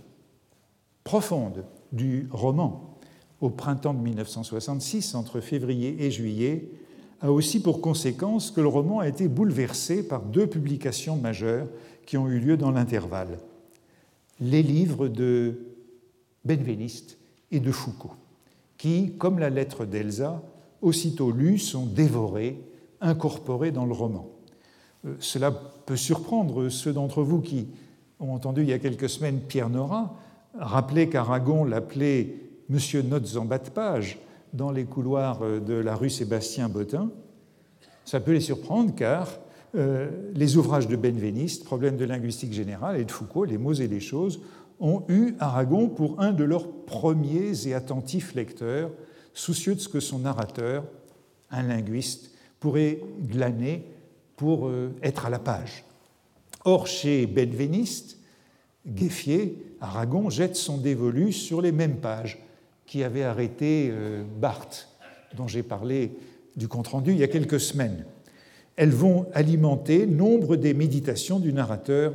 [1.03, 2.97] profonde du roman
[3.41, 6.71] au printemps de 1966, entre février et juillet,
[7.21, 11.67] a aussi pour conséquence que le roman a été bouleversé par deux publications majeures
[12.07, 13.37] qui ont eu lieu dans l'intervalle.
[14.39, 15.59] Les livres de
[16.43, 17.19] Benveniste
[17.51, 18.15] et de Foucault,
[18.79, 20.41] qui, comme la lettre d'Elsa,
[20.81, 22.59] aussitôt lus, sont dévorés,
[22.99, 24.34] incorporés dans le roman.
[25.05, 27.67] Euh, cela peut surprendre ceux d'entre vous qui
[28.19, 30.15] ont entendu il y a quelques semaines Pierre Nora
[30.57, 32.35] rappeler qu'Aragon l'appelait
[32.69, 34.19] Monsieur Notes en bas de page,
[34.53, 37.09] dans les couloirs euh, de la rue Sébastien Bottin,
[38.05, 39.39] ça peut les surprendre car
[39.75, 43.87] euh, les ouvrages de Benveniste, Problèmes de linguistique générale, et de Foucault, Les mots et
[43.87, 44.39] les choses,
[44.79, 48.89] ont eu Aragon pour un de leurs premiers et attentifs lecteurs,
[49.33, 50.83] soucieux de ce que son narrateur,
[51.51, 53.85] un linguiste, pourrait glaner
[54.35, 55.83] pour euh, être à la page.
[56.63, 58.17] Or, chez Benveniste,
[58.87, 62.39] Gueffier, Aragon jette son dévolu sur les mêmes pages,
[62.85, 64.89] qui avait arrêté euh, Barthes,
[65.35, 66.11] dont j'ai parlé
[66.55, 68.05] du compte-rendu il y a quelques semaines.
[68.75, 72.13] Elles vont alimenter nombre des méditations du narrateur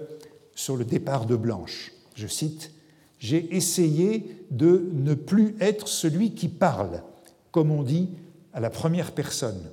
[0.54, 1.92] sur le départ de Blanche.
[2.14, 2.72] Je cite
[3.18, 7.02] J'ai essayé de ne plus être celui qui parle,
[7.50, 8.10] comme on dit
[8.52, 9.70] à la première personne,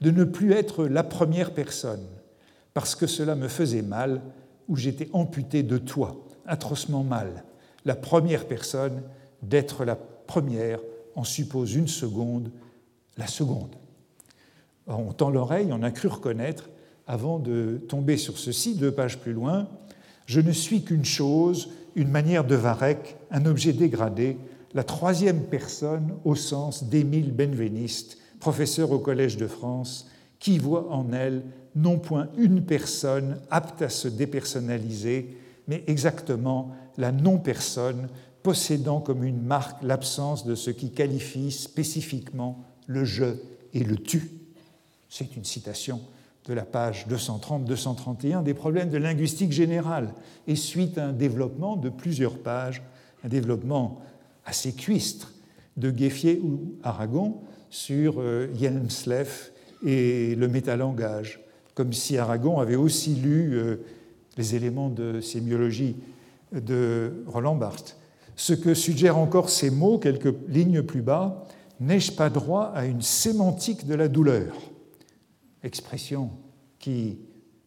[0.00, 2.06] de ne plus être la première personne,
[2.74, 4.20] parce que cela me faisait mal
[4.68, 7.44] ou j'étais amputé de toi, atrocement mal.
[7.84, 9.02] La première personne,
[9.42, 10.80] d'être la première
[11.14, 12.50] en suppose une seconde,
[13.16, 13.74] la seconde.
[14.86, 16.68] On tend l'oreille, on a cru reconnaître,
[17.06, 19.68] avant de tomber sur ceci, deux pages plus loin,
[20.26, 24.36] Je ne suis qu'une chose, une manière de Varec, un objet dégradé,
[24.74, 31.12] la troisième personne au sens d'Émile Benveniste, professeur au Collège de France, qui voit en
[31.12, 31.42] elle
[31.74, 38.08] non point une personne apte à se dépersonnaliser, mais exactement la non-personne
[38.42, 43.36] possédant comme une marque l'absence de ce qui qualifie spécifiquement le je
[43.74, 44.30] et le tu.
[45.08, 46.00] C'est une citation
[46.46, 50.14] de la page 230-231 des problèmes de linguistique générale
[50.46, 52.82] et suite à un développement de plusieurs pages,
[53.22, 54.00] un développement
[54.46, 55.32] assez cuistre
[55.76, 59.52] de Gueffier ou Aragon sur euh, Jensleff
[59.84, 61.40] et le métalangage,
[61.74, 63.76] comme si Aragon avait aussi lu euh,
[64.36, 65.96] les éléments de sémiologie
[66.52, 67.96] de Roland Barthes.
[68.36, 71.44] Ce que suggèrent encore ces mots quelques lignes plus bas,
[71.80, 74.54] n'ai-je pas droit à une sémantique de la douleur?
[75.62, 76.30] Expression
[76.78, 77.18] qui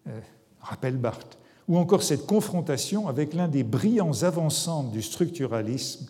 [0.07, 0.19] euh,
[0.61, 1.37] rappelle Barthes.
[1.67, 6.07] Ou encore cette confrontation avec l'un des brillants avançants du structuralisme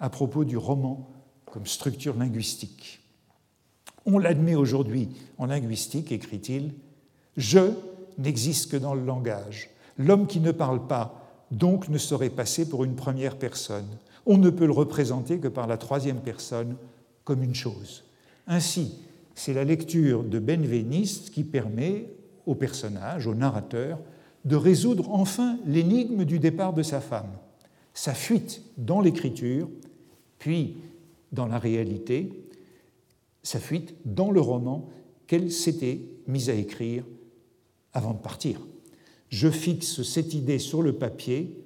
[0.00, 1.08] à propos du roman
[1.46, 2.97] comme structure linguistique.
[4.10, 6.72] On l'admet aujourd'hui en linguistique, écrit-il,
[7.36, 7.60] je
[8.16, 9.68] n'existe que dans le langage.
[9.98, 13.86] L'homme qui ne parle pas donc ne saurait passer pour une première personne.
[14.24, 16.76] On ne peut le représenter que par la troisième personne
[17.24, 18.04] comme une chose.
[18.46, 18.94] Ainsi,
[19.34, 22.06] c'est la lecture de Benveniste qui permet
[22.46, 23.98] au personnage, au narrateur,
[24.46, 27.36] de résoudre enfin l'énigme du départ de sa femme,
[27.92, 29.68] sa fuite dans l'écriture,
[30.38, 30.78] puis
[31.30, 32.47] dans la réalité,
[33.48, 34.88] sa fuite dans le roman
[35.26, 37.04] qu'elle s'était mise à écrire
[37.92, 38.60] avant de partir
[39.28, 41.62] je fixe cette idée sur le papier,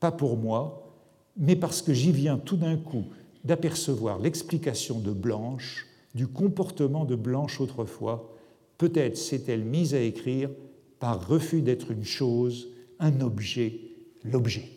[0.00, 0.92] pas pour moi,
[1.36, 3.04] mais parce que j'y viens tout d'un coup
[3.44, 8.34] d'apercevoir l'explication de Blanche, du comportement de Blanche autrefois.
[8.78, 10.50] Peut-être s'est-elle mise à écrire
[10.98, 12.68] par refus d'être une chose,
[12.98, 13.80] un objet,
[14.24, 14.68] l'objet.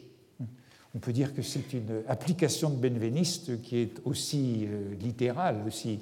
[0.95, 6.00] On peut dire que c'est une application de Benveniste qui est aussi euh, littérale, aussi,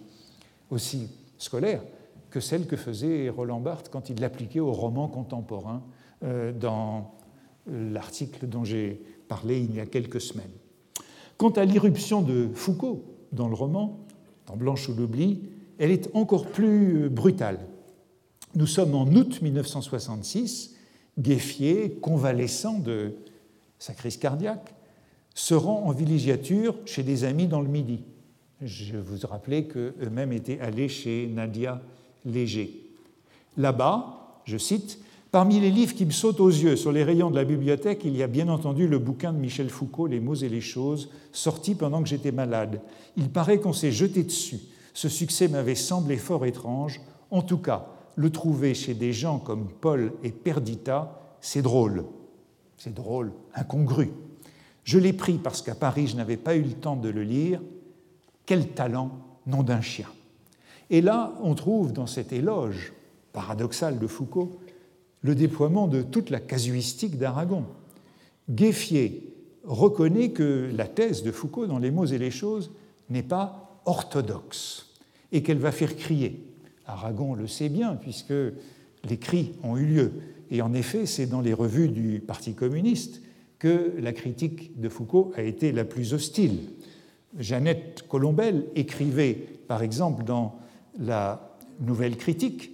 [0.70, 1.82] aussi scolaire
[2.30, 5.84] que celle que faisait Roland Barthes quand il l'appliquait au roman contemporain
[6.24, 7.14] euh, dans
[7.68, 10.52] l'article dont j'ai parlé il y a quelques semaines.
[11.38, 14.00] Quant à l'irruption de Foucault dans le roman,
[14.48, 15.44] dans Blanche ou l'oubli,
[15.78, 17.60] elle est encore plus euh, brutale.
[18.56, 20.76] Nous sommes en août 1966,
[21.20, 23.16] Gueffier, convalescent de
[23.80, 24.74] sa crise cardiaque,
[25.36, 28.04] se rend en villégiature chez des amis dans le Midi.
[28.62, 31.82] Je vous rappelais qu'eux-mêmes étaient allés chez Nadia
[32.26, 32.82] Léger.
[33.56, 37.36] Là-bas, je cite, Parmi les livres qui me sautent aux yeux sur les rayons de
[37.36, 40.50] la bibliothèque, il y a bien entendu le bouquin de Michel Foucault, Les mots et
[40.50, 42.82] les choses, sorti pendant que j'étais malade.
[43.18, 44.60] Il paraît qu'on s'est jeté dessus.
[44.94, 47.02] Ce succès m'avait semblé fort étrange.
[47.30, 52.06] En tout cas, le trouver chez des gens comme Paul et Perdita, c'est drôle.
[52.78, 54.12] C'est drôle, incongru.
[54.86, 57.60] Je l'ai pris parce qu'à Paris, je n'avais pas eu le temps de le lire.
[58.48, 59.12] Quel talent,
[59.46, 60.08] nom d'un chien.
[60.90, 62.94] Et là, on trouve dans cet éloge
[63.34, 64.60] paradoxal de Foucault
[65.22, 67.66] le déploiement de toute la casuistique d'Aragon.
[68.50, 72.72] Gueffier reconnaît que la thèse de Foucault dans Les mots et les choses
[73.10, 74.94] n'est pas orthodoxe
[75.34, 76.48] et qu'elle va faire crier.
[76.86, 78.34] Aragon le sait bien puisque
[79.04, 80.12] les cris ont eu lieu.
[80.52, 83.22] Et en effet, c'est dans les revues du Parti communiste
[83.60, 86.60] que la critique de Foucault a été la plus hostile.
[87.38, 89.34] Jeannette Colombel écrivait,
[89.68, 90.60] par exemple, dans
[91.00, 92.72] la Nouvelle Critique,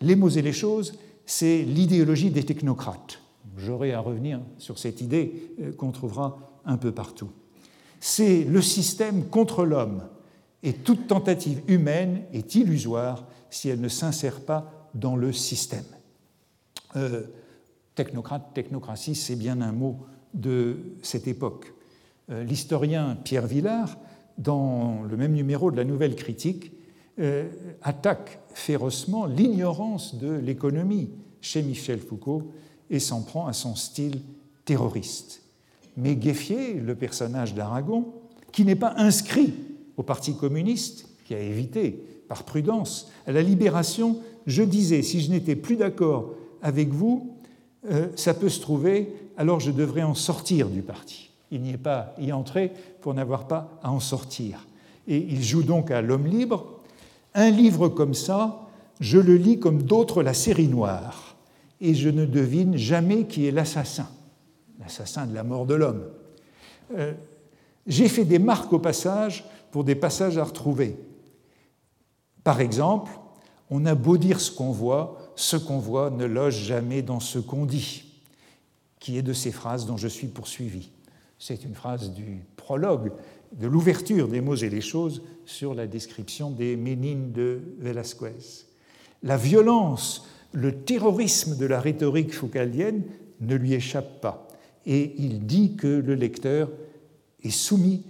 [0.00, 0.92] Les mots et les choses
[1.26, 3.20] c'est l'idéologie des technocrates.
[3.58, 7.30] J'aurai à revenir sur cette idée euh, qu'on trouvera un peu partout.
[8.00, 10.02] C'est le système contre l'homme,
[10.62, 15.84] et toute tentative humaine est illusoire si elle ne s'insère pas dans le système.
[16.94, 17.24] Euh,
[17.94, 21.72] technocrate, technocratie, c'est bien un mot de cette époque.
[22.30, 23.98] Euh, l'historien Pierre Villard,
[24.38, 26.72] dans le même numéro de la Nouvelle Critique,
[27.18, 27.48] euh,
[27.82, 31.10] attaque férocement l'ignorance de l'économie
[31.40, 32.52] chez Michel Foucault
[32.90, 34.20] et s'en prend à son style
[34.64, 35.42] terroriste.
[35.96, 38.12] Mais Gueffier, le personnage d'Aragon,
[38.52, 39.54] qui n'est pas inscrit
[39.96, 45.56] au Parti communiste, qui a évité par prudence la libération, je disais, si je n'étais
[45.56, 47.36] plus d'accord avec vous,
[47.90, 51.30] euh, ça peut se trouver, alors je devrais en sortir du parti.
[51.50, 54.66] Il n'y est pas y entrer pour n'avoir pas à en sortir.
[55.06, 56.80] Et il joue donc à l'homme libre,
[57.34, 58.66] un livre comme ça,
[59.00, 61.36] je le lis comme d'autres la série noire,
[61.80, 64.08] et je ne devine jamais qui est l'assassin,
[64.80, 66.04] l'assassin de la mort de l'homme.
[66.96, 67.12] Euh,
[67.86, 70.96] j'ai fait des marques au passage pour des passages à retrouver.
[72.42, 73.12] Par exemple,
[73.70, 77.38] on a beau dire ce qu'on voit, ce qu'on voit ne loge jamais dans ce
[77.38, 78.04] qu'on dit,
[78.98, 80.90] qui est de ces phrases dont je suis poursuivi.
[81.38, 83.12] C'est une phrase du prologue
[83.52, 88.66] de l'ouverture des mots et des choses sur la description des Ménines de Velasquez.
[89.22, 93.02] La violence, le terrorisme de la rhétorique foucaldienne
[93.40, 94.48] ne lui échappe pas,
[94.86, 96.70] et il dit que le lecteur
[97.42, 98.04] est soumis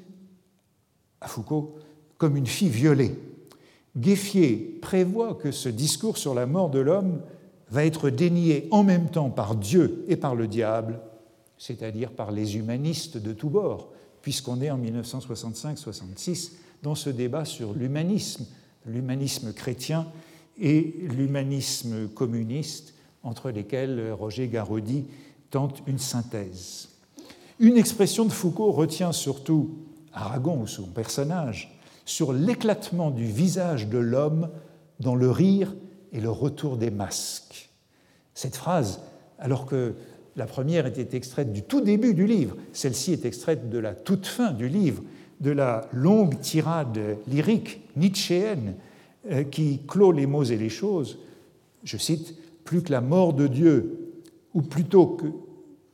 [1.21, 1.77] à Foucault
[2.19, 3.19] comme une fille violée.
[3.97, 7.21] Gueffier prévoit que ce discours sur la mort de l'homme
[7.71, 11.01] va être dénié en même temps par Dieu et par le diable,
[11.59, 13.93] c'est-à-dire par les humanistes de tous bords,
[14.23, 18.47] puisqu'on est en 1965-66 dans ce débat sur l'humanisme,
[18.85, 20.07] l'humanisme chrétien
[20.59, 25.05] et l'humanisme communiste, entre lesquels Roger Garaudy
[25.51, 26.89] tente une synthèse.
[27.59, 29.77] Une expression de Foucault retient surtout
[30.13, 34.51] Aragon ou son personnage sur l'éclatement du visage de l'homme
[35.01, 35.75] dans le rire
[36.13, 37.71] et le retour des masques.
[38.35, 39.01] Cette phrase,
[39.39, 39.95] alors que
[40.37, 44.27] la première était extraite du tout début du livre, celle-ci est extraite de la toute
[44.27, 45.03] fin du livre,
[45.41, 48.75] de la longue tirade lyrique nietzschéenne
[49.31, 51.19] euh, qui clôt les mots et les choses.
[51.85, 54.13] Je cite Plus que la mort de Dieu,
[54.55, 55.17] ou plutôt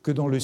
[0.01, 0.39] que, dans le.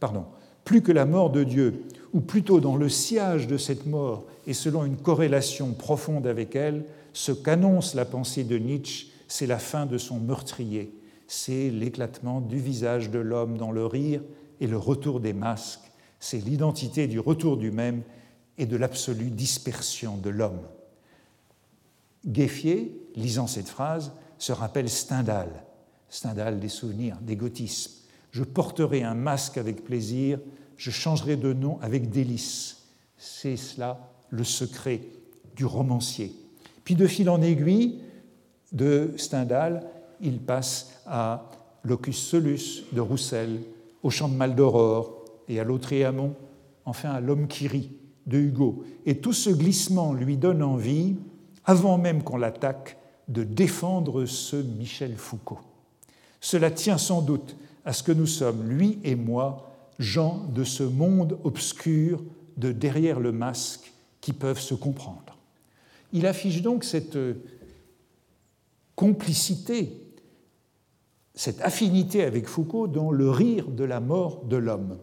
[0.00, 0.24] pardon,
[0.64, 4.54] plus que la mort de Dieu, ou plutôt dans le sillage de cette mort, et
[4.54, 9.86] selon une corrélation profonde avec elle, ce qu'annonce la pensée de Nietzsche, c'est la fin
[9.86, 10.92] de son meurtrier
[11.32, 14.20] c'est l'éclatement du visage de l'homme dans le rire
[14.60, 15.90] et le retour des masques,
[16.20, 18.02] c'est l'identité du retour du même
[18.58, 20.60] et de l'absolue dispersion de l'homme.
[22.26, 25.48] Gueffier, lisant cette phrase, se rappelle Stendhal,
[26.10, 27.92] Stendhal des souvenirs, d'égotisme.
[28.30, 30.38] Je porterai un masque avec plaisir,
[30.76, 32.88] je changerai de nom avec délice.
[33.16, 35.00] C'est cela le secret
[35.56, 36.36] du romancier.
[36.84, 38.02] Puis de fil en aiguille,
[38.72, 39.88] de Stendhal,
[40.22, 41.50] il passe à
[41.84, 43.60] Locus Solus de Roussel,
[44.02, 46.34] au Chant de Maldoror et à Lautréamont,
[46.84, 47.90] enfin à L'homme qui rit
[48.26, 48.84] de Hugo.
[49.04, 51.16] Et tout ce glissement lui donne envie,
[51.64, 52.96] avant même qu'on l'attaque,
[53.28, 55.60] de défendre ce Michel Foucault.
[56.40, 60.82] Cela tient sans doute à ce que nous sommes, lui et moi, gens de ce
[60.82, 62.22] monde obscur
[62.56, 65.36] de derrière le masque qui peuvent se comprendre.
[66.12, 67.18] Il affiche donc cette
[68.94, 70.01] complicité,
[71.34, 74.98] cette affinité avec Foucault dans le rire de la mort de l'homme.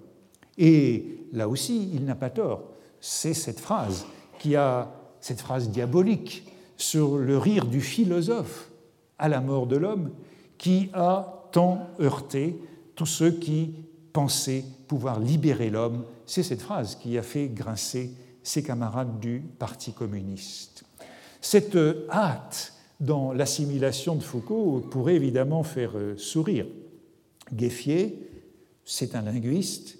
[0.57, 2.63] Et là aussi, il n'a pas tort.
[2.99, 4.05] C'est cette phrase
[4.39, 6.45] qui a cette phrase diabolique
[6.77, 8.69] sur le rire du philosophe
[9.17, 10.11] à la mort de l'homme
[10.57, 12.57] qui a tant heurté
[12.95, 13.73] tous ceux qui
[14.13, 16.03] pensaient pouvoir libérer l'homme.
[16.25, 18.13] C'est cette phrase qui a fait grincer
[18.43, 20.83] ses camarades du Parti communiste.
[21.41, 21.77] Cette
[22.09, 26.65] hâte dans l'assimilation de Foucault pourrait évidemment faire euh, sourire.
[27.53, 28.19] Gueffier,
[28.83, 29.99] c'est un linguiste.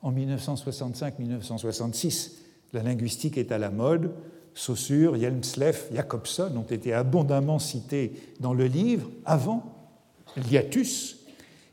[0.00, 2.36] En 1965-1966,
[2.72, 4.12] la linguistique est à la mode.
[4.54, 9.74] Saussure, Hjelmsleff, Jacobson ont été abondamment cités dans le livre avant
[10.50, 11.26] Liatus.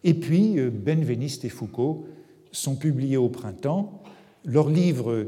[0.03, 2.05] Et puis euh, Benveniste et Foucault
[2.51, 4.03] sont publiés au printemps.
[4.43, 5.28] Leurs livres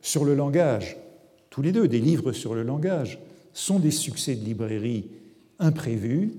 [0.00, 0.96] sur le langage,
[1.50, 3.18] tous les deux des livres sur le langage,
[3.56, 5.08] sont des succès de librairie
[5.58, 6.34] imprévus.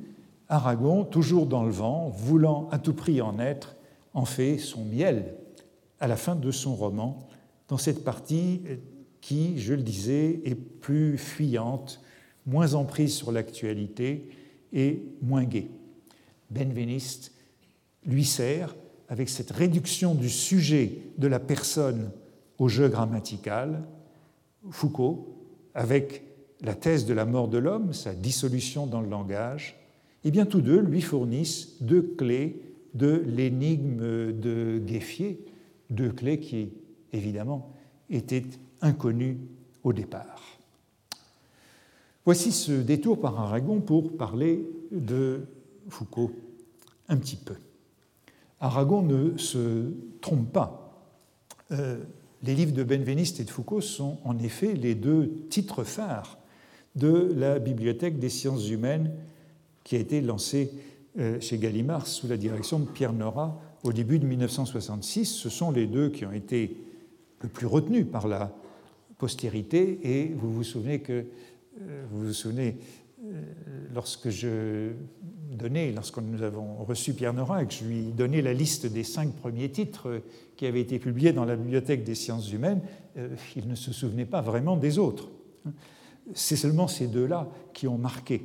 [0.50, 3.76] Aragon, toujours dans le vent, voulant à tout prix en être,
[4.14, 5.36] en fait son miel
[6.00, 7.28] à la fin de son roman,
[7.70, 8.62] dans cette partie
[9.20, 12.02] qui, je le disais, est plus fuyante,
[12.46, 14.30] moins emprise sur l'actualité
[14.72, 15.70] et moins gaie.
[16.52, 17.34] Benveniste
[18.06, 18.76] lui sert,
[19.10, 22.12] avec cette réduction du sujet de la personne
[22.60, 23.84] au jeu grammatical,
[24.70, 25.34] Foucault,
[25.74, 26.27] avec
[26.62, 29.80] la thèse de la mort de l'homme, sa dissolution dans le langage,
[30.24, 32.62] et eh bien tous deux lui fournissent deux clés
[32.96, 35.40] de l'énigme de Gueffier,
[35.90, 36.74] deux clés qui,
[37.14, 37.72] évidemment,
[38.10, 38.46] étaient
[38.82, 39.38] inconnues
[39.84, 40.42] au départ.
[42.26, 45.46] Voici ce détour par Aragon pour parler de
[45.88, 46.32] Foucault
[47.08, 47.56] un petit peu.
[48.60, 51.06] Aragon ne se trompe pas.
[51.72, 52.04] Euh,
[52.44, 56.38] les livres de Benveniste et de Foucault sont en effet les deux titres phares
[56.98, 59.12] de la Bibliothèque des sciences humaines
[59.84, 60.72] qui a été lancée
[61.20, 65.26] euh, chez Gallimard sous la direction de Pierre Nora au début de 1966.
[65.26, 66.78] Ce sont les deux qui ont été
[67.42, 68.52] le plus retenus par la
[69.18, 71.26] postérité et vous vous souvenez que
[71.82, 72.78] euh, vous vous souvenez
[73.24, 73.42] euh,
[73.94, 74.90] lorsque je
[75.52, 79.04] donnais, lorsque nous avons reçu Pierre Nora et que je lui donnais la liste des
[79.04, 80.22] cinq premiers titres
[80.56, 82.82] qui avaient été publiés dans la Bibliothèque des sciences humaines,
[83.56, 85.30] il ne se souvenait pas vraiment des autres
[86.34, 88.42] c'est seulement ces deux-là qui ont marqué.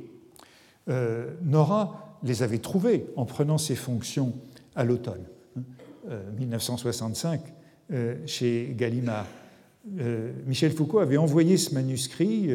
[0.89, 4.33] Euh, Nora les avait trouvés en prenant ses fonctions
[4.75, 5.23] à l'automne
[6.37, 9.27] 1965 euh, euh, chez Gallimard.
[10.45, 12.49] Michel Foucault avait envoyé ce manuscrit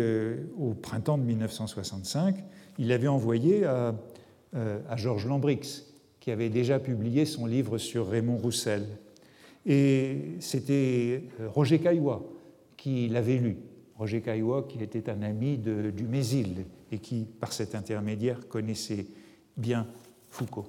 [0.59, 2.43] au printemps de 1965.
[2.79, 3.95] Il l'avait envoyé à,
[4.55, 5.85] à Georges Lambrix,
[6.20, 8.87] qui avait déjà publié son livre sur Raymond Roussel.
[9.66, 11.24] Et c'était
[11.55, 12.26] Roger Caillois
[12.79, 13.59] qui l'avait lu.
[13.99, 19.07] Roger Caillois, qui était un ami de, du Mésil et qui, par cet intermédiaire, connaissait
[19.57, 19.86] bien
[20.30, 20.66] Foucault.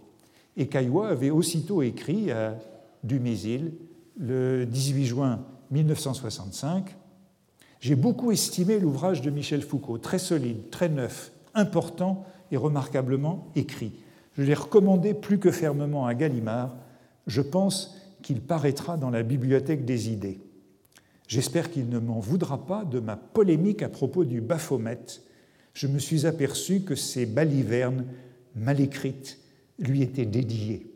[0.58, 2.58] Et Caillois avait aussitôt écrit à
[3.04, 3.74] Dumézil
[4.18, 6.96] le 18 juin 1965
[7.80, 13.94] J'ai beaucoup estimé l'ouvrage de Michel Foucault, très solide, très neuf, important et remarquablement écrit.
[14.38, 16.76] Je l'ai recommandé plus que fermement à Gallimard.
[17.28, 20.40] Je pense qu'il paraîtra dans la bibliothèque des idées.
[21.30, 25.06] J'espère qu'il ne m'en voudra pas de ma polémique à propos du Baphomet.
[25.76, 28.08] Je me suis aperçu que ces balivernes
[28.56, 29.38] mal écrites
[29.78, 30.92] lui étaient dédiées.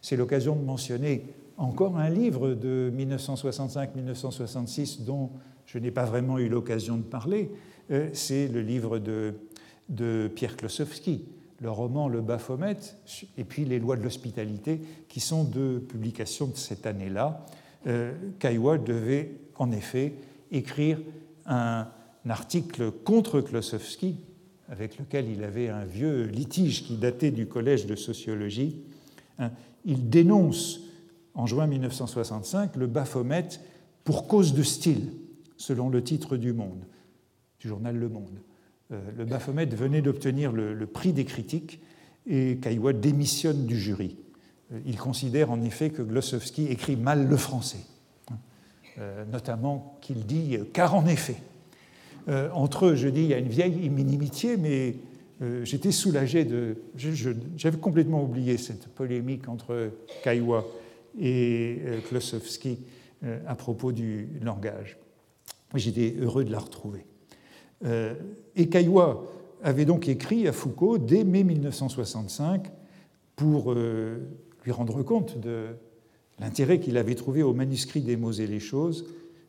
[0.00, 5.30] C'est l'occasion de mentionner encore un livre de 1965-1966 dont
[5.64, 7.52] je n'ai pas vraiment eu l'occasion de parler.
[7.92, 9.34] Euh, c'est le livre de,
[10.34, 11.26] Pierre Klossowski,
[11.60, 12.78] le roman Le Baphomet
[13.38, 17.46] et puis Les lois de l'hospitalité, qui sont deux publications de cette année-là.
[17.86, 20.14] Euh, devait en effet
[20.50, 21.00] écrire
[21.46, 21.88] un
[22.28, 24.16] article contre Klossowski,
[24.68, 28.82] avec lequel il avait un vieux litige qui datait du collège de sociologie.
[29.38, 29.50] Hein,
[29.84, 30.80] il dénonce
[31.34, 33.48] en juin 1965 le Baphomet
[34.04, 35.12] pour cause de style,
[35.56, 36.84] selon le titre du Monde,
[37.60, 38.40] du journal Le Monde.
[38.92, 41.80] Euh, le Baphomet venait d'obtenir le, prix des critiques
[42.26, 44.16] et Caillois démissionne du jury.
[44.72, 47.84] Euh, il considère en effet que Klossowski écrit mal le français.
[48.98, 51.36] Euh, notamment qu'il dit car en effet.
[52.28, 54.96] Euh, entre eux, je dis, il y a une vieille inimitié, mais
[55.40, 56.76] euh, j'étais soulagé de.
[57.56, 59.92] J'avais complètement oublié cette polémique entre
[60.22, 60.66] Caillois
[61.18, 62.80] et Klosowski
[63.46, 64.98] à propos du langage.
[65.74, 67.06] J'étais heureux de la retrouver.
[68.56, 69.26] et Caillois
[69.62, 72.70] avait donc écrit à Foucault dès mai 1965
[73.36, 73.74] pour
[74.64, 75.66] lui rendre compte de
[76.38, 79.06] l'intérêt qu'il avait trouvé au manuscrit des mots et les choses,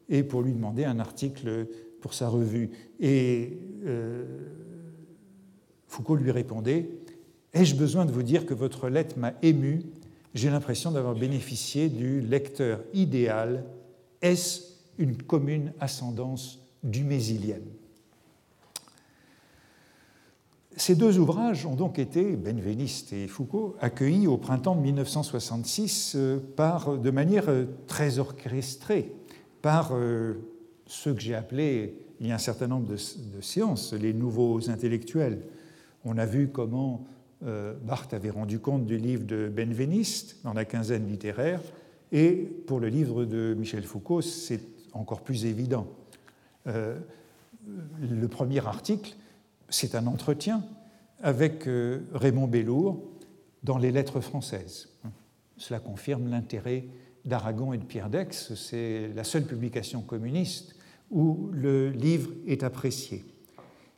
[0.09, 1.67] et pour lui demander un article
[2.01, 2.71] pour sa revue.
[2.99, 3.57] Et
[5.87, 6.89] Foucault lui répondait
[7.53, 9.83] Ai-je besoin de vous dire que votre lettre m'a ému?
[10.33, 13.63] J'ai l'impression d'avoir bénéficié du lecteur idéal.
[14.21, 14.61] Est-ce
[14.97, 17.67] une commune ascendance du mésilienne?
[20.75, 26.39] Ces deux ouvrages ont donc été, Benveniste et Foucault, accueillis au printemps de 1966 euh,
[26.55, 29.13] par, de manière euh, très orchestrée
[29.61, 30.33] par euh,
[30.87, 32.97] ceux que j'ai appelés, il y a un certain nombre de,
[33.41, 35.41] séances, les nouveaux intellectuels.
[36.05, 37.05] On a vu comment
[37.85, 41.59] Barthes avait rendu compte du livre de Benveniste dans la quinzaine littéraire,
[42.13, 42.35] et
[42.67, 44.61] pour le livre de Michel Foucault, c'est
[44.93, 45.87] encore plus évident.
[46.65, 49.15] le premier article
[49.73, 50.63] c'est un entretien
[51.21, 53.01] avec euh, Raymond Bellour
[53.63, 54.89] dans les lettres françaises.
[55.57, 56.85] Cela confirme l'intérêt
[57.25, 58.53] d'Aragon et de Pierre Dex.
[58.55, 60.75] C'est la seule publication communiste
[61.09, 63.23] où le livre est apprécié.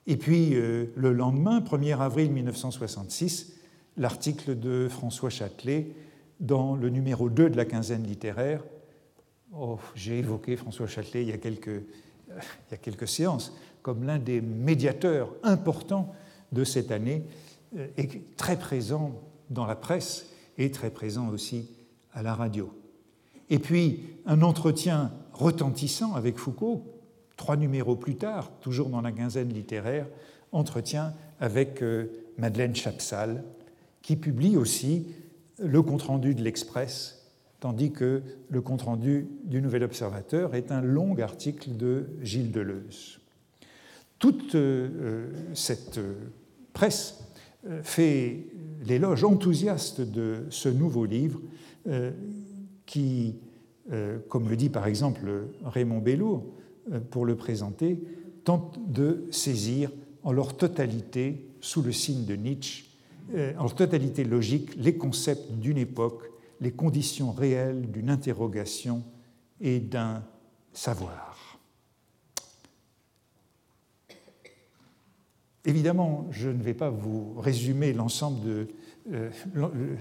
[0.08, 3.54] Et puis euh, le lendemain, 1er avril 1966,
[3.98, 5.88] l'article de François Châtelet
[6.40, 8.64] dans le numéro 2 de la quinzaine littéraire.
[9.58, 11.68] Oh, J'ai évoqué François Châtelet il y a quelques,
[12.30, 13.54] il y a quelques séances
[13.86, 16.12] comme l'un des médiateurs importants
[16.52, 17.24] de cette année,
[17.78, 19.22] euh, est très présent
[19.52, 21.70] dans la presse et très présent aussi
[22.12, 22.74] à la radio.
[23.52, 26.84] Et puis un entretien retentissant avec Foucault,
[27.38, 30.08] trois numéros plus tard, toujours dans la quinzaine littéraire,
[30.52, 32.08] entretien avec euh,
[32.40, 33.44] Madeleine Chapsal,
[34.02, 35.10] qui publie aussi
[35.60, 37.30] le compte-rendu de l'Express,
[37.60, 43.20] tandis que le compte-rendu du Nouvel Observateur est un long article de Gilles Deleuze.
[44.20, 46.14] Toute euh, euh, cette euh,
[46.74, 47.22] presse
[47.82, 48.46] fait
[48.86, 51.42] l'éloge enthousiaste de ce nouveau livre
[52.86, 53.34] qui,
[54.30, 56.46] comme le dit par exemple Raymond Bellour
[57.10, 58.04] pour le présenter,
[58.44, 59.90] tente de saisir
[60.22, 62.86] en leur totalité, sous le signe de Nietzsche,
[63.34, 66.30] en leur totalité logique, les concepts d'une époque,
[66.62, 69.02] les conditions réelles d'une interrogation
[69.60, 70.24] et d'un
[70.72, 71.35] savoir.
[75.66, 78.68] Évidemment, je ne vais pas vous résumer l'ensemble de
[79.12, 79.30] euh,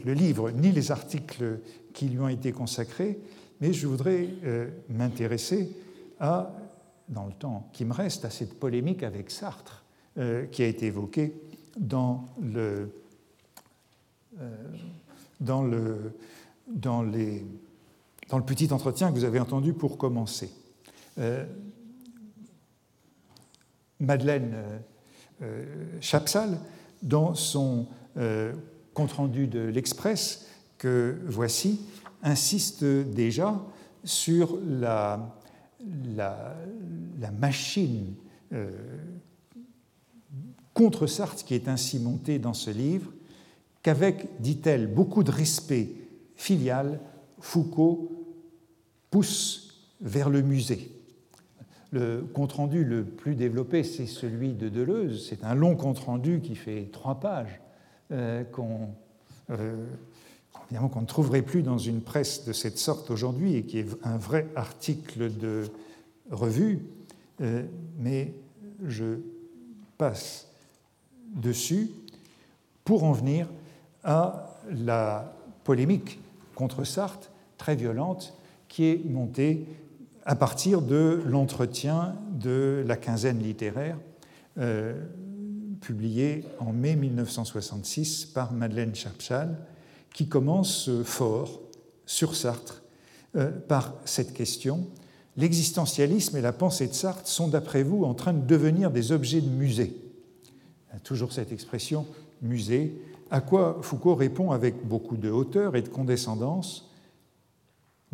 [0.04, 1.60] le livre ni les articles
[1.92, 3.18] qui lui ont été consacrés,
[3.60, 5.76] mais je voudrais euh, m'intéresser
[6.20, 6.54] à,
[7.08, 9.84] dans le temps qui me reste, à cette polémique avec Sartre
[10.16, 11.34] euh, qui a été évoquée
[11.78, 12.90] dans le,
[15.40, 16.14] dans le,
[18.46, 20.50] petit entretien que vous avez entendu pour commencer.
[24.00, 24.54] Madeleine
[26.00, 26.58] Chapsal,
[27.04, 28.52] dans son euh,
[28.94, 30.46] compte-rendu de l'Express,
[30.78, 31.80] que voici,
[32.22, 33.62] insiste déjà
[34.02, 35.36] sur la,
[36.16, 36.56] la,
[37.38, 38.14] machine
[38.52, 38.70] euh,
[40.72, 43.12] contre Sartre qui est ainsi montée dans ce livre,
[43.82, 45.90] qu'avec, dit-elle, beaucoup de respect
[46.36, 47.00] filial,
[47.40, 48.10] Foucault
[49.10, 50.93] pousse vers le musée.
[51.94, 55.28] Le compte-rendu le plus développé, c'est celui de Deleuze.
[55.28, 57.60] C'est un long compte-rendu qui fait trois pages,
[58.10, 58.88] euh, qu'on
[59.50, 59.86] euh,
[60.90, 64.16] qu'on ne trouverait plus dans une presse de cette sorte aujourd'hui et qui est un
[64.16, 65.66] vrai article de
[66.32, 66.80] revue.
[67.40, 67.62] Euh,
[68.00, 68.34] mais
[68.84, 69.20] je
[69.96, 70.48] passe
[71.36, 71.92] dessus
[72.84, 73.46] pour en venir
[74.02, 75.32] à la
[75.62, 76.18] polémique
[76.56, 78.36] contre Sartre, très violente,
[78.66, 79.68] qui est montée
[80.24, 83.98] à partir de l'entretien de la quinzaine littéraire
[84.58, 84.94] euh,
[85.80, 89.58] publié en mai 1966 par Madeleine Chapchal,
[90.14, 91.60] qui commence fort
[92.06, 92.82] sur Sartre
[93.36, 94.86] euh, par cette question.
[95.36, 99.40] L'existentialisme et la pensée de Sartre sont, d'après vous, en train de devenir des objets
[99.40, 100.00] de musée.
[101.02, 102.06] Toujours cette expression
[102.40, 106.93] musée, à quoi Foucault répond avec beaucoup de hauteur et de condescendance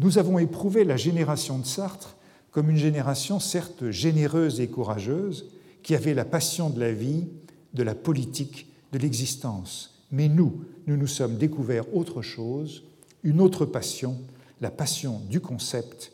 [0.00, 2.16] nous avons éprouvé la génération de Sartre
[2.50, 5.50] comme une génération certes généreuse et courageuse,
[5.82, 7.26] qui avait la passion de la vie,
[7.74, 10.02] de la politique, de l'existence.
[10.10, 12.82] Mais nous, nous nous sommes découverts autre chose,
[13.22, 14.18] une autre passion,
[14.60, 16.12] la passion du concept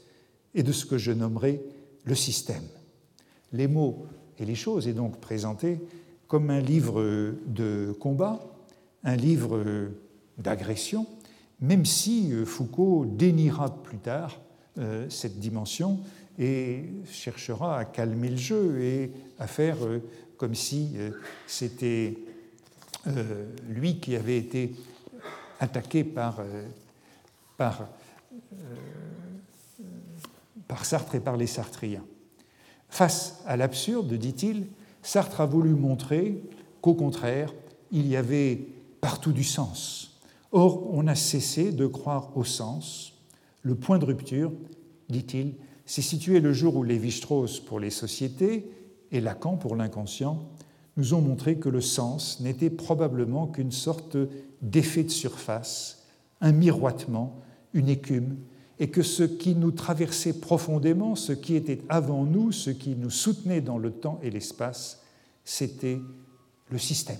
[0.55, 1.63] et de ce que je nommerai
[2.05, 2.65] le système.
[3.53, 4.07] Les mots
[4.39, 5.81] et les choses est donc présenté
[6.29, 7.03] comme un livre
[7.47, 8.45] de combat,
[9.05, 9.91] un livre
[10.39, 11.07] d'agression,
[11.61, 14.41] même si euh, Foucault déniera plus tard
[14.79, 16.01] euh, cette dimension
[16.39, 20.03] et cherchera à calmer le jeu et à faire euh,
[20.37, 20.97] comme si
[21.47, 22.19] c'était
[23.71, 24.75] lui qui avait été
[25.61, 26.41] attaqué par,
[27.57, 27.87] par,
[30.69, 32.05] par Sartre et par les Sartriens.
[32.91, 34.67] Face à l'absurde, dit-il,
[35.03, 36.43] Sartre a voulu montrer
[36.83, 37.51] qu'au contraire,
[37.93, 38.61] il y avait
[39.01, 40.16] partout du sens.
[40.53, 43.15] Or, on a cessé de croire au sens.
[43.63, 44.53] Le point de rupture,
[45.09, 48.71] dit-il, s'est situé le jour où Lévi-Strauss pour les sociétés
[49.13, 50.49] et Lacan pour l'inconscient
[50.97, 54.17] nous ont montré que le sens n'était probablement qu'une sorte
[54.63, 56.07] d'effet de surface,
[56.41, 57.43] un miroitement,
[57.75, 58.37] une écume,
[58.79, 63.11] et que ce qui nous traversait profondément, ce qui était avant nous, ce qui nous
[63.11, 65.03] soutenait dans le temps et l'espace,
[65.45, 66.01] c'était
[66.71, 67.17] le système.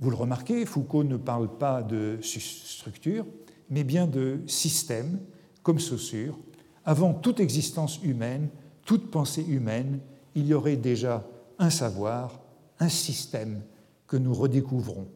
[0.00, 3.26] Vous le remarquez, Foucault ne parle pas de structure,
[3.70, 5.20] mais bien de système,
[5.62, 6.38] comme Saussure.
[6.84, 8.48] Avant toute existence humaine,
[8.84, 10.00] toute pensée humaine,
[10.34, 11.26] il y aurait déjà
[11.58, 12.40] un savoir,
[12.80, 13.62] un système
[14.06, 15.06] que nous redécouvrons,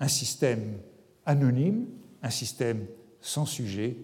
[0.00, 0.78] un système
[1.24, 1.86] anonyme,
[2.22, 2.86] un système
[3.20, 3.96] sans sujet,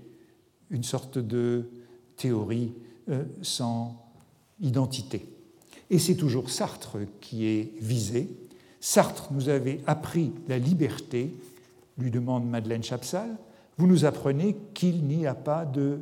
[0.71, 1.71] une sorte de
[2.17, 2.73] théorie
[3.09, 4.13] euh, sans
[4.61, 5.29] identité.
[5.91, 8.31] Et c'est toujours Sartre qui est visé.
[8.81, 11.35] Sartre nous avait appris la liberté,
[11.99, 13.37] lui demande Madeleine Chapsal.
[13.77, 16.01] Vous nous apprenez qu'il n'y a pas de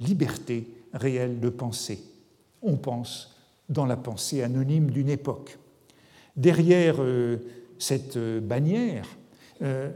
[0.00, 2.02] liberté réelle de penser.
[2.62, 3.36] On pense
[3.68, 5.58] dans la pensée anonyme d'une époque.
[6.36, 7.38] Derrière euh,
[7.78, 9.06] cette euh, bannière,
[9.62, 9.90] euh,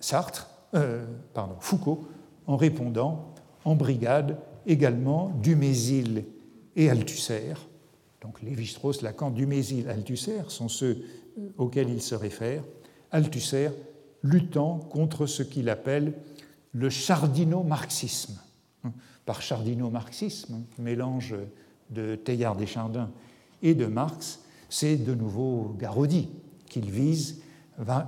[0.00, 0.50] Sartre,
[1.32, 2.08] pardon, Foucault,
[2.46, 3.32] en répondant
[3.64, 6.24] en brigade également Dumézil
[6.74, 7.54] et Althusser.
[8.20, 11.04] Donc Lévi-Strauss, Lacan, Dumézil, Althusser sont ceux
[11.58, 12.62] auxquels il se réfère.
[13.10, 13.70] Althusser
[14.22, 16.14] luttant contre ce qu'il appelle
[16.72, 18.40] le chardino-marxisme.
[19.26, 21.34] Par chardino-marxisme, mélange
[21.90, 23.10] de Teilhard des Chardins
[23.62, 26.28] et de Marx, c'est de nouveau Garodi
[26.68, 27.40] qu'il vise,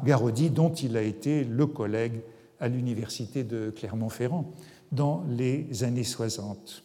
[0.05, 2.21] Garodi dont il a été le collègue
[2.61, 4.53] à l'université de Clermont-Ferrand
[4.93, 6.83] dans les années 60.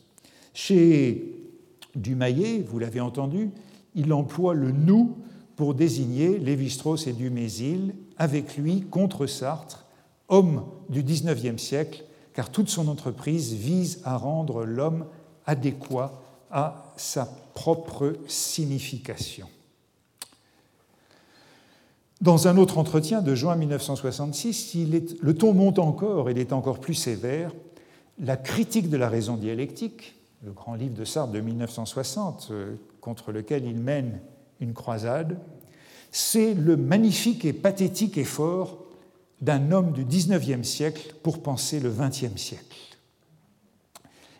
[0.53, 1.35] Chez
[1.95, 3.51] Dumayet, vous l'avez entendu,
[3.95, 5.17] il emploie le nous
[5.61, 9.85] pour désigner Lévi-Strauss et Dumézil, avec lui contre Sartre,
[10.27, 12.03] homme du XIXe siècle,
[12.33, 15.05] car toute son entreprise vise à rendre l'homme
[15.45, 19.47] adéquat à sa propre signification.
[22.21, 24.75] Dans un autre entretien de juin 1966,
[25.21, 27.51] le ton monte encore, il est encore plus sévère.
[28.17, 33.31] La critique de la raison dialectique, le grand livre de Sartre de 1960, euh, contre
[33.31, 34.21] lequel il mène
[34.61, 35.37] une croisade,
[36.11, 38.85] c'est le magnifique et pathétique effort
[39.41, 42.77] d'un homme du XIXe siècle pour penser le XXe siècle.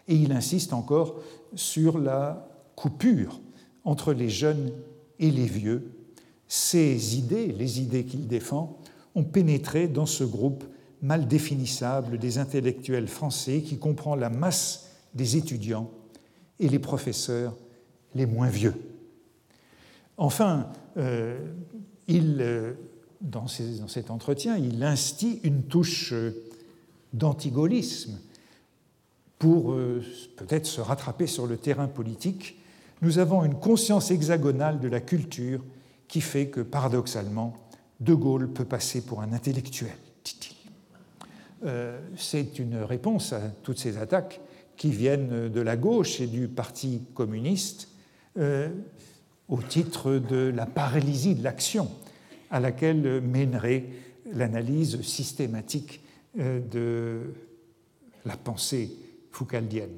[0.08, 1.20] Et il insiste encore
[1.56, 3.40] sur la coupure
[3.84, 4.72] entre les jeunes
[5.20, 5.92] et les vieux.
[6.48, 8.78] Ces idées, les idées qu'il défend,
[9.16, 10.64] ont pénétré dans ce groupe
[11.02, 15.90] mal définissable des intellectuels français qui comprend la masse des étudiants
[16.60, 17.56] et les professeurs
[18.14, 18.76] les moins vieux.
[20.18, 21.40] Enfin, euh,
[22.08, 22.74] il, euh,
[23.22, 26.32] dans, cet entretien, il instille une touche euh,
[27.14, 28.20] d'antigolisme
[29.40, 29.76] pour
[30.38, 32.62] peut-être se rattraper sur le terrain politique.
[33.02, 35.64] Nous avons une conscience hexagonale de la culture
[36.08, 37.58] qui fait que, paradoxalement,
[38.00, 41.68] De Gaulle peut passer pour un intellectuel, dit-il.
[42.16, 44.42] C'est une réponse à toutes ces attaques
[44.78, 47.88] qui viennent de la gauche et du Parti communiste
[49.52, 51.92] au titre de la paralysie de l'action
[52.50, 53.86] à laquelle mènerait
[54.34, 56.02] l'analyse systématique
[56.40, 57.34] euh, de
[58.26, 58.92] la pensée
[59.32, 59.96] foucaldienne.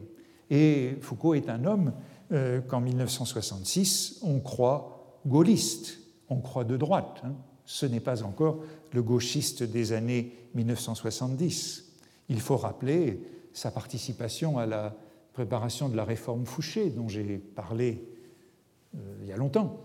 [0.50, 1.94] Et Foucault est un homme
[2.32, 6.00] euh, qu'en 1966, on croit gaulliste,
[6.30, 7.22] on croit de droite.
[7.24, 7.34] Hein.
[7.66, 8.60] Ce n'est pas encore
[8.92, 11.92] le gauchiste des années 1970.
[12.30, 13.22] Il faut rappeler
[13.54, 14.96] sa participation à la
[15.34, 18.04] préparation de la réforme Fouché, dont j'ai parlé
[19.22, 19.80] il y a longtemps,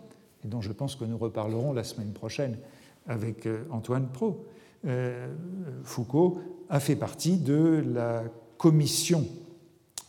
[0.44, 2.58] et dont je pense que nous reparlerons la semaine prochaine
[3.06, 4.46] avec euh, Antoine Pro.
[4.86, 5.32] Euh,
[5.82, 8.24] Foucault a fait partie de la
[8.56, 9.26] commission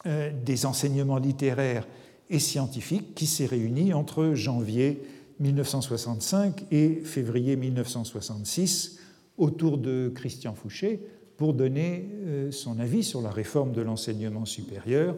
[0.05, 1.85] des enseignements littéraires
[2.29, 5.03] et scientifiques qui s'est réunie entre janvier
[5.41, 8.97] 1965 et février 1966
[9.37, 11.01] autour de Christian Fouché
[11.35, 12.09] pour donner
[12.51, 15.17] son avis sur la réforme de l'enseignement supérieur.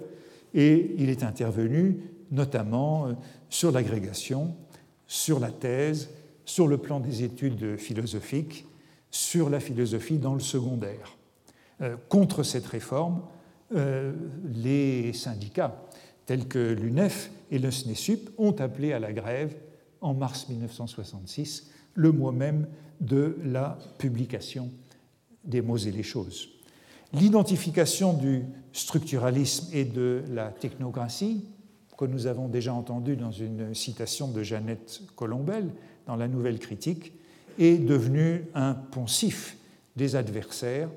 [0.55, 2.01] Et il est intervenu
[2.31, 3.13] notamment euh,
[3.49, 4.55] sur l'agrégation,
[5.07, 6.09] sur la thèse,
[6.45, 8.65] sur le plan des études philosophiques,
[9.11, 11.17] sur la philosophie dans le secondaire.
[11.81, 13.21] Euh, contre cette réforme,
[13.75, 14.13] euh,
[14.53, 15.83] les syndicats
[16.25, 19.55] tels que l'UNEF et le SNESUP ont appelé à la grève
[19.99, 22.67] en mars 1966, le mois même
[23.01, 24.69] de la publication
[25.43, 26.49] des mots et les choses.
[27.13, 31.45] l'identification du structuralisme et de la technocratie,
[32.01, 35.69] que nous avons déjà entendu dans une citation de Jeannette Colombel
[36.07, 37.13] dans la Nouvelle Critique,
[37.59, 39.55] est devenu un poncif
[39.95, 40.89] des adversaires,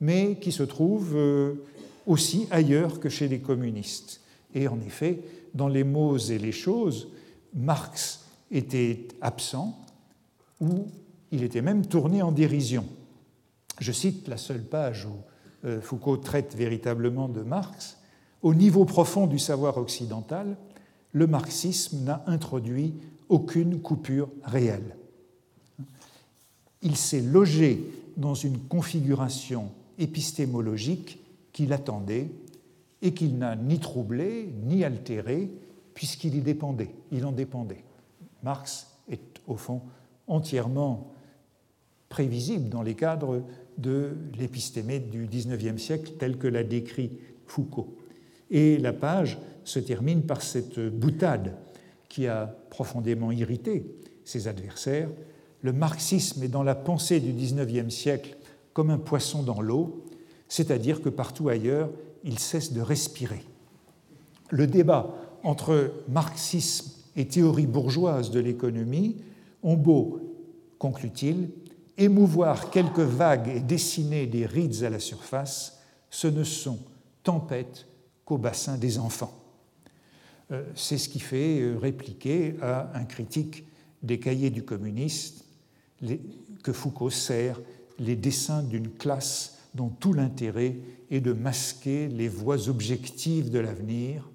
[0.00, 1.62] mais qui se trouve euh,
[2.06, 4.22] aussi ailleurs que chez les communistes.
[4.54, 5.20] Et en effet,
[5.52, 7.08] dans les mots et les choses,
[7.52, 9.78] Marx était absent
[10.58, 10.86] ou
[11.32, 12.86] il était même tourné en dérision.
[13.78, 17.98] Je cite la seule page où euh, Foucault traite véritablement de Marx.
[18.42, 20.56] Au niveau profond du savoir occidental,
[21.12, 22.94] le marxisme n'a introduit
[23.28, 24.96] aucune coupure réelle.
[26.82, 27.82] Il s'est logé
[28.16, 31.18] dans une configuration épistémologique
[31.52, 32.30] qu'il attendait
[33.02, 35.50] et qu'il n'a ni troublé ni altéré
[35.94, 37.82] puisqu'il y dépendait, il en dépendait.
[38.42, 39.80] Marx est au fond
[40.26, 41.12] entièrement
[42.08, 43.42] prévisible dans les cadres
[43.78, 47.10] de l'épistémé du XIXe siècle tel que l'a décrit
[47.46, 47.96] Foucault.
[48.50, 51.56] Et la page se termine par cette boutade
[52.08, 53.84] qui a profondément irrité
[54.24, 55.08] ses adversaires.
[55.62, 58.36] Le marxisme est dans la pensée du XIXe siècle
[58.72, 60.04] comme un poisson dans l'eau,
[60.48, 61.90] c'est-à-dire que partout ailleurs,
[62.24, 63.42] il cesse de respirer.
[64.50, 69.16] Le débat entre marxisme et théorie bourgeoise de l'économie
[69.62, 70.20] ont beau,
[70.78, 71.50] conclut-il,
[71.96, 75.80] émouvoir quelques vagues et dessiner des rides à la surface,
[76.10, 76.78] ce ne sont
[77.22, 77.86] tempêtes
[78.26, 79.32] qu'au bassin des enfants.
[80.52, 83.64] Euh, c'est ce qui fait euh, répliquer à un critique
[84.02, 85.44] des cahiers du communiste
[86.62, 87.58] que Foucault sert
[87.98, 90.76] les dessins d'une classe dont tout l'intérêt
[91.10, 94.28] est de masquer les voies objectives de l'avenir,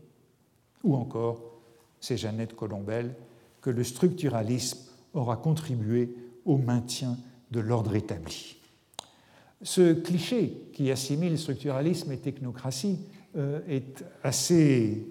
[0.83, 1.59] ou encore,
[1.99, 3.13] c'est Jeannette Colombel,
[3.61, 4.79] que le structuralisme
[5.13, 6.15] aura contribué
[6.45, 7.17] au maintien
[7.51, 8.57] de l'ordre établi.
[9.61, 12.97] Ce cliché qui assimile structuralisme et technocratie
[13.35, 15.05] est assez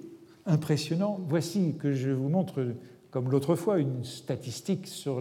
[0.46, 1.20] impressionnant.
[1.28, 2.74] Voici que je vous montre,
[3.10, 5.20] comme l'autre fois, une statistique sur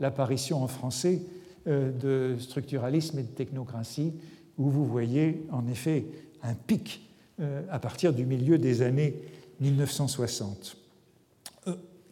[0.00, 1.22] l'apparition en français
[1.66, 4.14] euh, de structuralisme et de technocratie,
[4.56, 6.06] où vous voyez en effet
[6.42, 7.02] un pic
[7.40, 9.16] euh, à partir du milieu des années
[9.60, 10.76] 1960.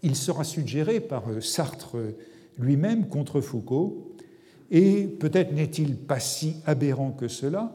[0.02, 1.96] Il sera suggéré par Sartre
[2.58, 4.12] lui-même contre Foucault
[4.70, 7.72] et peut-être n'est-il pas si aberrant que cela,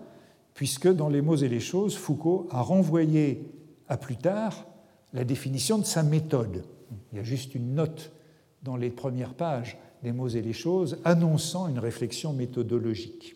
[0.62, 3.47] puisque dans Les mots et les choses, Foucault a renvoyé
[3.88, 4.68] à plus tard
[5.12, 6.66] la définition de sa méthode.
[7.12, 8.12] Il y a juste une note
[8.62, 13.36] dans les premières pages des mots et les choses annonçant une réflexion méthodologique.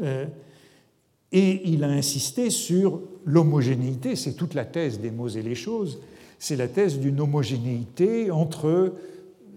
[0.00, 0.26] Euh,
[1.30, 6.00] et il a insisté sur l'homogénéité, c'est toute la thèse des mots et les choses,
[6.40, 8.94] c'est la thèse d'une homogénéité entre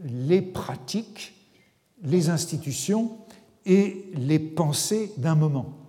[0.05, 1.33] les pratiques,
[2.03, 3.17] les institutions
[3.65, 5.80] et les pensées d'un moment.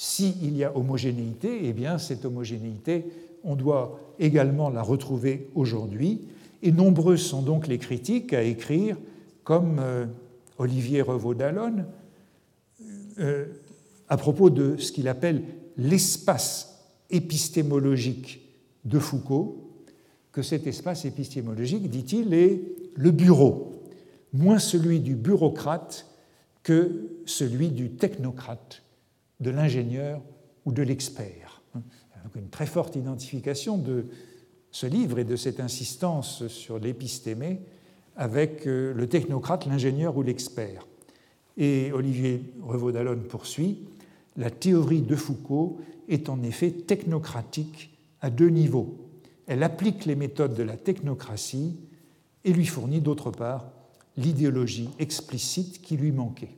[0.00, 3.06] S'il y a homogénéité, eh bien cette homogénéité,
[3.42, 6.20] on doit également la retrouver aujourd'hui.
[6.62, 8.96] Et nombreux sont donc les critiques à écrire,
[9.42, 10.06] comme euh,
[10.58, 11.84] Olivier Revaud-Dallon,
[13.18, 13.46] euh,
[14.08, 15.42] à propos de ce qu'il appelle
[15.76, 16.78] l'espace
[17.10, 18.40] épistémologique
[18.84, 19.68] de Foucault,
[20.30, 22.62] que cet espace épistémologique, dit-il, est
[22.94, 23.82] le bureau,
[24.32, 26.06] moins celui du bureaucrate
[26.62, 28.84] que celui du technocrate,
[29.40, 30.20] de l'ingénieur
[30.64, 31.62] ou de l'expert.
[31.74, 34.06] Donc une très forte identification de
[34.70, 37.60] ce livre et de cette insistance sur l'épistémé
[38.16, 40.86] avec euh, le technocrate, l'ingénieur ou l'expert.
[41.56, 43.86] Et Olivier Revaud-Dallon poursuit
[44.36, 45.78] La théorie de Foucault
[46.08, 49.08] est en effet technocratique à deux niveaux.
[49.46, 51.76] Elle applique les méthodes de la technocratie
[52.44, 53.70] et lui fournit d'autre part
[54.16, 56.56] l'idéologie explicite qui lui manquait.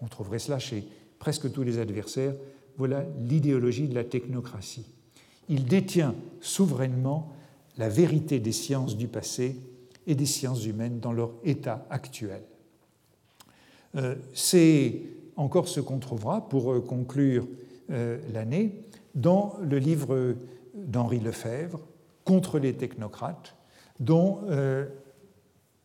[0.00, 0.84] On trouverait cela chez
[1.22, 2.34] presque tous les adversaires.
[2.78, 4.86] Voilà l'idéologie de la technocratie.
[5.48, 7.30] Il détient souverainement
[7.78, 9.56] la vérité des sciences du passé
[10.08, 12.42] et des sciences humaines dans leur état actuel.
[13.94, 15.00] Euh, c'est
[15.36, 17.46] encore ce qu'on trouvera pour euh, conclure
[17.92, 18.82] euh, l'année
[19.14, 20.34] dans le livre
[20.74, 21.78] d'Henri Lefebvre,
[22.24, 23.56] Contre les technocrates,
[23.98, 24.42] dont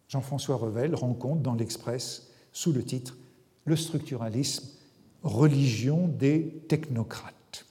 [0.07, 3.17] Jean-François Revel rend compte dans l'Express sous le titre
[3.65, 4.76] Le structuralisme,
[5.28, 7.65] religion des technocrates.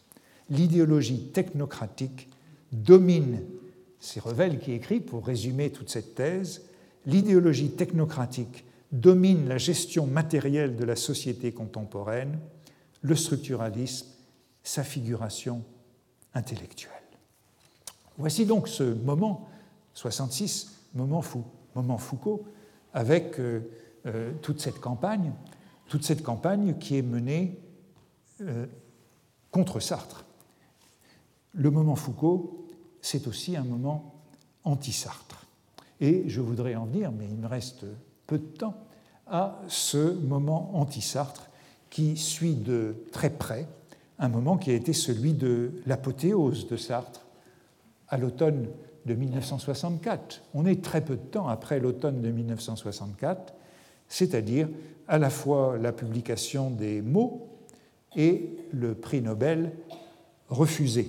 [0.50, 2.28] L'idéologie technocratique
[2.72, 3.40] domine,
[3.98, 6.62] c'est Revel qui écrit pour résumer toute cette thèse,
[7.06, 12.38] l'idéologie technocratique domine la gestion matérielle de la société contemporaine,
[13.02, 14.06] le structuralisme,
[14.62, 15.62] sa figuration
[16.34, 16.92] intellectuelle.
[18.18, 19.48] Voici donc ce moment
[19.94, 21.44] 66, moment fou
[21.76, 22.44] moment Foucault,
[22.94, 23.60] avec euh,
[24.06, 25.32] euh, toute cette campagne,
[25.88, 27.58] toute cette campagne qui est menée
[28.40, 28.66] euh,
[29.50, 30.24] contre Sartre.
[31.52, 32.66] Le moment Foucault,
[33.00, 34.14] c'est aussi un moment
[34.64, 35.46] anti-Sartre.
[36.00, 37.86] Et je voudrais en venir, mais il me reste
[38.26, 38.76] peu de temps,
[39.26, 41.48] à ce moment anti-Sartre
[41.88, 43.66] qui suit de très près
[44.18, 47.26] un moment qui a été celui de l'apothéose de Sartre
[48.08, 48.68] à l'automne
[49.04, 50.42] de 1964.
[50.54, 53.54] On est très peu de temps après l'automne de 1964,
[54.08, 54.68] c'est-à-dire
[55.08, 57.48] à la fois la publication des mots
[58.16, 59.72] et le prix Nobel
[60.48, 61.08] refusé.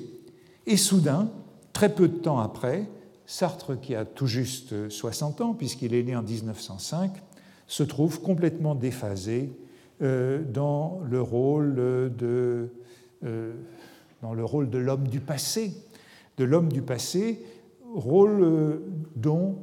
[0.65, 1.31] Et soudain,
[1.73, 2.87] très peu de temps après,
[3.25, 7.11] Sartre, qui a tout juste 60 ans, puisqu'il est né en 1905,
[7.67, 9.51] se trouve complètement déphasé
[10.01, 12.69] euh, dans le rôle de,
[13.25, 13.53] euh,
[14.21, 15.73] dans le rôle de l'homme du passé,
[16.37, 17.43] de l'homme du passé,
[17.93, 18.77] rôle euh,
[19.15, 19.57] dont,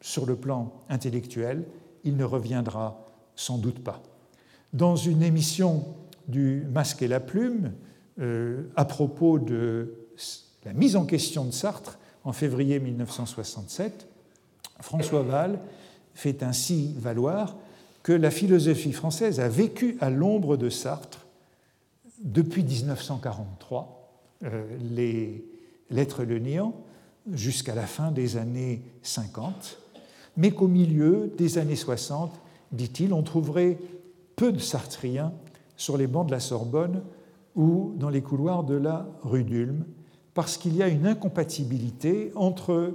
[0.00, 1.64] sur le plan intellectuel,
[2.04, 4.02] il ne reviendra sans doute pas.
[4.72, 5.84] Dans une émission
[6.28, 7.72] du Masque et la Plume,
[8.76, 9.94] à propos de
[10.64, 14.06] la mise en question de Sartre en février 1967,
[14.80, 15.58] François Val
[16.14, 17.56] fait ainsi valoir
[18.02, 21.26] que la philosophie française a vécu à l'ombre de Sartre
[22.22, 25.44] depuis 1943, euh, les
[25.90, 26.74] Lettres le néant,
[27.32, 29.78] jusqu'à la fin des années 50,
[30.36, 32.40] mais qu'au milieu des années 60,
[32.72, 33.78] dit-il, on trouverait
[34.36, 35.32] peu de Sartriens
[35.76, 37.02] sur les bancs de la Sorbonne
[37.56, 39.84] ou dans les couloirs de la rue d'Ulm,
[40.34, 42.94] parce qu'il y a une incompatibilité entre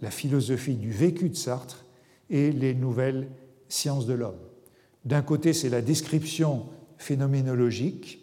[0.00, 1.84] la philosophie du vécu de Sartre
[2.30, 3.28] et les nouvelles
[3.68, 4.38] sciences de l'homme.
[5.04, 6.66] D'un côté, c'est la description
[6.98, 8.20] phénoménologique,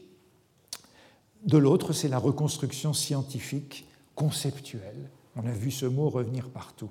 [1.45, 5.09] de l'autre, c'est la reconstruction scientifique conceptuelle.
[5.36, 6.89] On a vu ce mot revenir partout.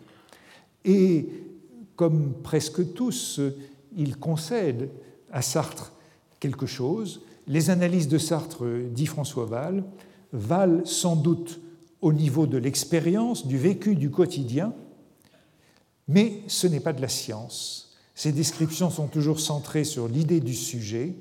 [0.85, 1.29] Et
[2.01, 3.43] comme presque tous,
[3.95, 4.89] il concède
[5.31, 5.93] à Sartre
[6.41, 7.21] quelque chose.
[7.47, 9.85] Les analyses de Sartre, dit François Val,
[10.33, 11.61] valent sans doute
[12.01, 14.73] au niveau de l'expérience, du vécu du quotidien,
[16.09, 17.95] mais ce n'est pas de la science.
[18.15, 21.15] Ces descriptions sont toujours centrées sur l'idée du sujet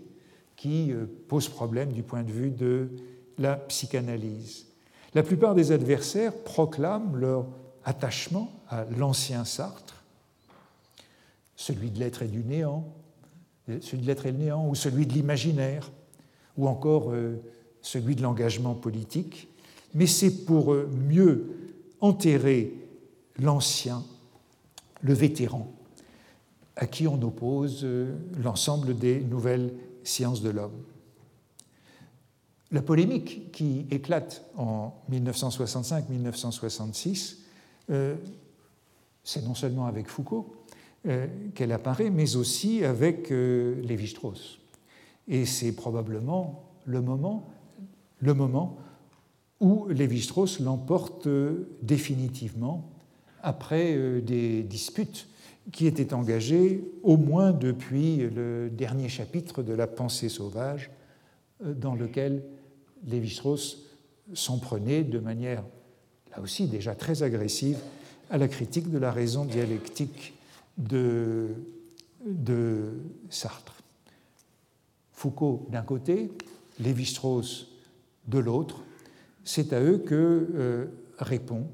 [0.55, 2.89] qui euh, pose problème du point de vue de
[3.37, 4.67] la psychanalyse.
[5.13, 7.47] La plupart des adversaires proclament leur
[7.83, 9.98] attachement à l'ancien Sartre,
[11.69, 12.83] celui de l'être et du néant,
[13.67, 15.91] celui de l'être et le néant, ou celui de l'imaginaire,
[16.57, 17.35] ou encore euh,
[17.81, 19.47] celui de l'engagement politique,
[19.93, 21.51] mais c'est pour euh, mieux
[22.01, 22.73] enterrer
[23.37, 24.03] l'ancien
[25.01, 25.71] le vétéran,
[26.75, 29.71] à qui on oppose euh, l'ensemble des nouvelles
[30.03, 30.83] sciences de l'homme.
[32.71, 37.35] La polémique qui éclate en 1965-1966,
[37.91, 38.15] euh,
[39.23, 40.58] c'est non seulement avec Foucault euh,
[41.55, 44.59] qu'elle apparaît, mais aussi avec Lévi-Strauss.
[45.27, 47.47] Et c'est probablement le moment,
[48.19, 48.77] le moment
[49.59, 51.27] où Lévi-Strauss l'emporte
[51.81, 52.89] définitivement
[53.43, 55.27] après euh, des disputes
[55.71, 60.89] qui étaient engagées au moins depuis le dernier chapitre de La pensée sauvage,
[61.63, 62.43] euh, dans lequel
[63.05, 63.85] Lévi-Strauss
[64.33, 65.63] s'en prenait de manière,
[66.31, 67.77] là aussi déjà très agressive,
[68.29, 70.33] à la critique de la raison dialectique
[70.79, 71.55] de,
[73.29, 73.75] Sartre.
[75.13, 76.31] Foucault d'un côté,
[76.79, 77.67] Lévi-Strauss
[78.27, 78.81] de l'autre,
[79.43, 80.85] c'est à eux que euh,
[81.17, 81.67] répond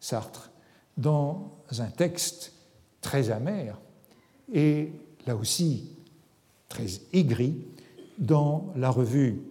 [0.00, 0.50] Sartre
[0.96, 2.52] dans un texte
[3.00, 3.80] très amer
[4.52, 4.92] et
[5.26, 5.96] là aussi
[6.68, 7.66] très aigri
[8.18, 9.42] dans la revue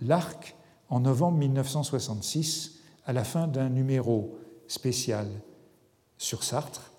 [0.00, 0.56] L'Arc
[0.88, 4.38] en novembre 1966 à la fin d'un numéro
[4.68, 5.28] spécial
[6.18, 6.91] sur Sartre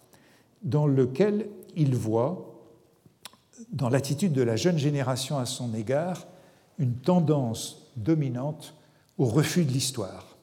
[0.64, 2.54] dans lequel il voit
[3.72, 6.28] dans l'attitude de la jeune génération à son égard
[6.78, 8.76] une tendance dominante
[9.18, 10.38] au refus de l'histoire.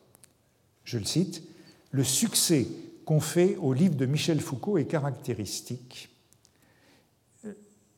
[0.84, 1.42] Je le cite,
[1.90, 2.66] le succès
[3.04, 6.08] qu'on fait au livre de Michel Foucault est caractéristique.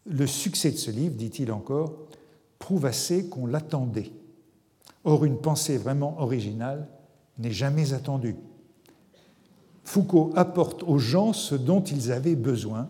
[0.06, 1.92] Le succès de ce livre, dit-il encore,
[2.58, 4.10] prouve assez qu'on l'attendait.
[5.04, 6.88] Or, une pensée vraiment originale
[7.38, 8.36] n'est jamais attendue.
[9.93, 12.88] Foucault apporte aux gens ce dont ils avaient besoin,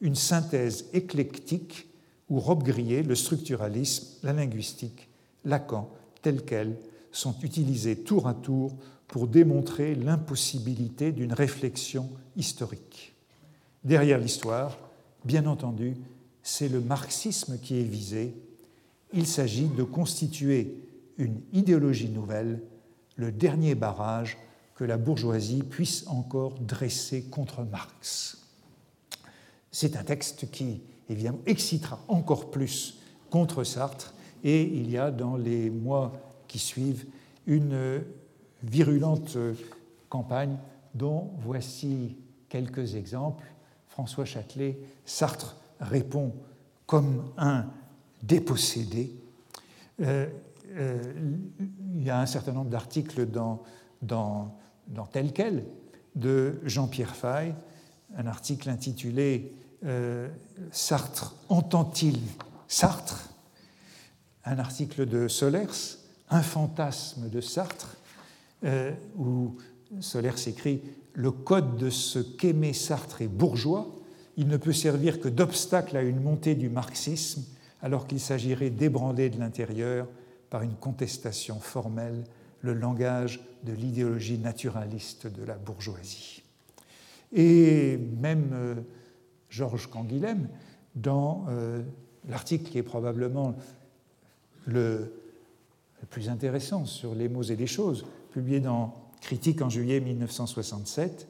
[0.00, 1.86] une synthèse éclectique
[2.28, 5.08] où Robbe-Grillet, le structuralisme, la linguistique,
[5.44, 5.88] Lacan,
[6.22, 6.76] tels quels,
[7.12, 8.74] sont utilisés tour à tour
[9.06, 13.14] pour démontrer l'impossibilité d'une réflexion historique.
[13.84, 14.76] Derrière l'histoire,
[15.24, 15.94] bien entendu,
[16.42, 18.34] c'est le marxisme qui est visé.
[19.12, 20.82] Il s'agit de constituer
[21.16, 22.60] une idéologie nouvelle,
[23.14, 24.36] le dernier barrage
[24.74, 28.38] que la bourgeoisie puisse encore dresser contre Marx.
[29.70, 32.98] C'est un texte qui, évidemment, excitera encore plus
[33.30, 36.12] contre Sartre, et il y a dans les mois
[36.48, 37.06] qui suivent
[37.46, 38.02] une
[38.62, 39.36] virulente
[40.08, 40.56] campagne
[40.94, 42.16] dont voici
[42.48, 43.44] quelques exemples.
[43.88, 46.32] François Châtelet, Sartre répond
[46.86, 47.66] comme un
[48.22, 49.12] dépossédé.
[50.00, 50.28] Euh,
[50.76, 51.02] euh,
[51.96, 53.62] il y a un certain nombre d'articles dans,
[54.02, 54.56] dans,
[54.88, 55.64] dans, Tel quel
[56.14, 57.54] de Jean-Pierre Fay,
[58.16, 59.52] un article intitulé
[59.84, 60.28] euh,
[60.70, 62.18] Sartre entend-il
[62.68, 63.30] Sartre?
[64.44, 67.96] Un article de Solers, Un fantasme de Sartre,
[69.16, 69.56] où
[70.00, 70.82] Solers écrit
[71.14, 73.88] Le code de ce qu'aimait Sartre est bourgeois,
[74.36, 77.44] il ne peut servir que d'obstacle à une montée du marxisme,
[77.82, 80.08] alors qu'il s'agirait d'ébranler de l'intérieur,
[80.50, 82.24] par une contestation formelle,
[82.64, 86.42] le langage de l'idéologie naturaliste de la bourgeoisie.
[87.30, 88.74] Et même euh,
[89.50, 90.48] Georges Canguilhem,
[90.94, 91.82] dans euh,
[92.26, 93.54] l'article qui est probablement
[94.66, 95.12] le,
[96.08, 101.28] plus intéressant sur les mots et les choses, publié dans Critique en juillet 1967,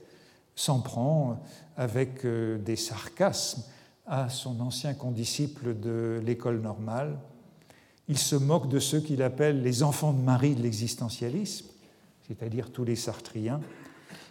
[0.54, 1.42] s'en prend
[1.76, 3.64] avec euh, des sarcasmes
[4.06, 7.18] à son ancien condisciple de l'école normale.
[8.08, 11.66] Il se moque de ceux qu'il appelle les enfants de Marie de l'existentialisme,
[12.26, 13.60] c'est-à-dire tous les sartriens,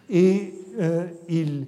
[0.09, 1.67] et euh, il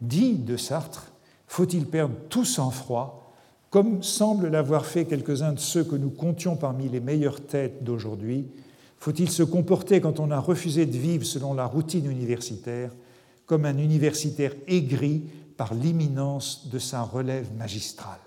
[0.00, 1.12] dit de Sartre
[1.46, 3.32] Faut-il perdre tout sang-froid,
[3.70, 8.46] comme semblent l'avoir fait quelques-uns de ceux que nous comptions parmi les meilleures têtes d'aujourd'hui
[8.98, 12.90] Faut-il se comporter quand on a refusé de vivre selon la routine universitaire
[13.46, 15.24] comme un universitaire aigri
[15.56, 18.23] par l'imminence de sa relève magistrale?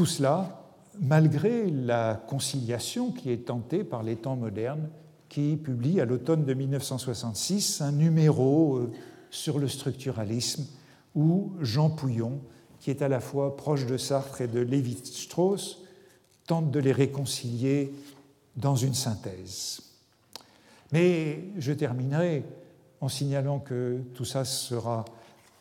[0.00, 0.64] Tout cela,
[0.98, 4.88] malgré la conciliation qui est tentée par les temps modernes,
[5.28, 8.90] qui publie à l'automne de 1966 un numéro euh,
[9.30, 10.64] sur le structuralisme
[11.14, 12.40] où Jean Pouillon,
[12.78, 15.82] qui est à la fois proche de Sartre et de Lévi-Strauss,
[16.46, 17.92] tente de les réconcilier
[18.56, 19.82] dans une synthèse.
[20.92, 22.42] Mais je terminerai
[23.02, 25.04] en signalant que tout ça sera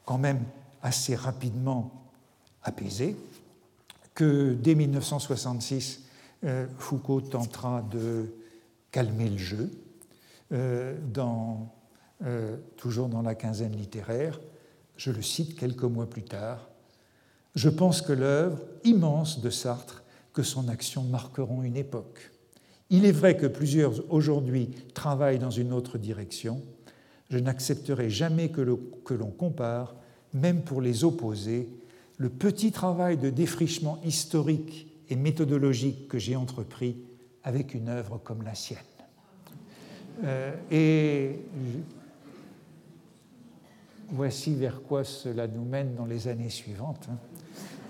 [0.06, 0.40] quand même
[0.82, 1.92] assez rapidement
[2.64, 3.18] apaisé,
[4.20, 6.02] que dès 1966,
[6.44, 8.26] euh, Foucault tentera de
[8.92, 9.72] calmer le jeu,
[10.52, 11.74] euh, dans,
[12.26, 14.42] euh, toujours dans la quinzaine littéraire.
[14.98, 16.68] Je le cite quelques mois plus tard.
[17.56, 20.04] Je pense que l'œuvre immense de Sartre,
[20.34, 22.32] que son action marqueront une époque.
[22.90, 26.62] Il est vrai que plusieurs aujourd'hui travaillent dans une autre direction.
[27.30, 29.96] Je n'accepterai jamais que l'on compare,
[30.34, 31.70] même pour les opposés,
[32.20, 36.98] le petit travail de défrichement historique et méthodologique que j'ai entrepris
[37.44, 38.78] avec une œuvre comme la sienne.
[40.26, 41.40] Euh, et
[44.10, 47.08] voici vers quoi cela nous mène dans les années suivantes.
[47.10, 47.18] Hein.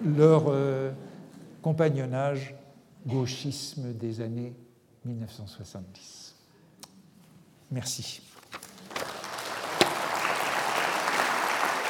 [0.06, 0.92] Leur euh,
[1.64, 2.54] compagnonnage,
[3.08, 4.54] gauchisme des années
[5.06, 6.36] 1970.
[7.72, 8.22] Merci.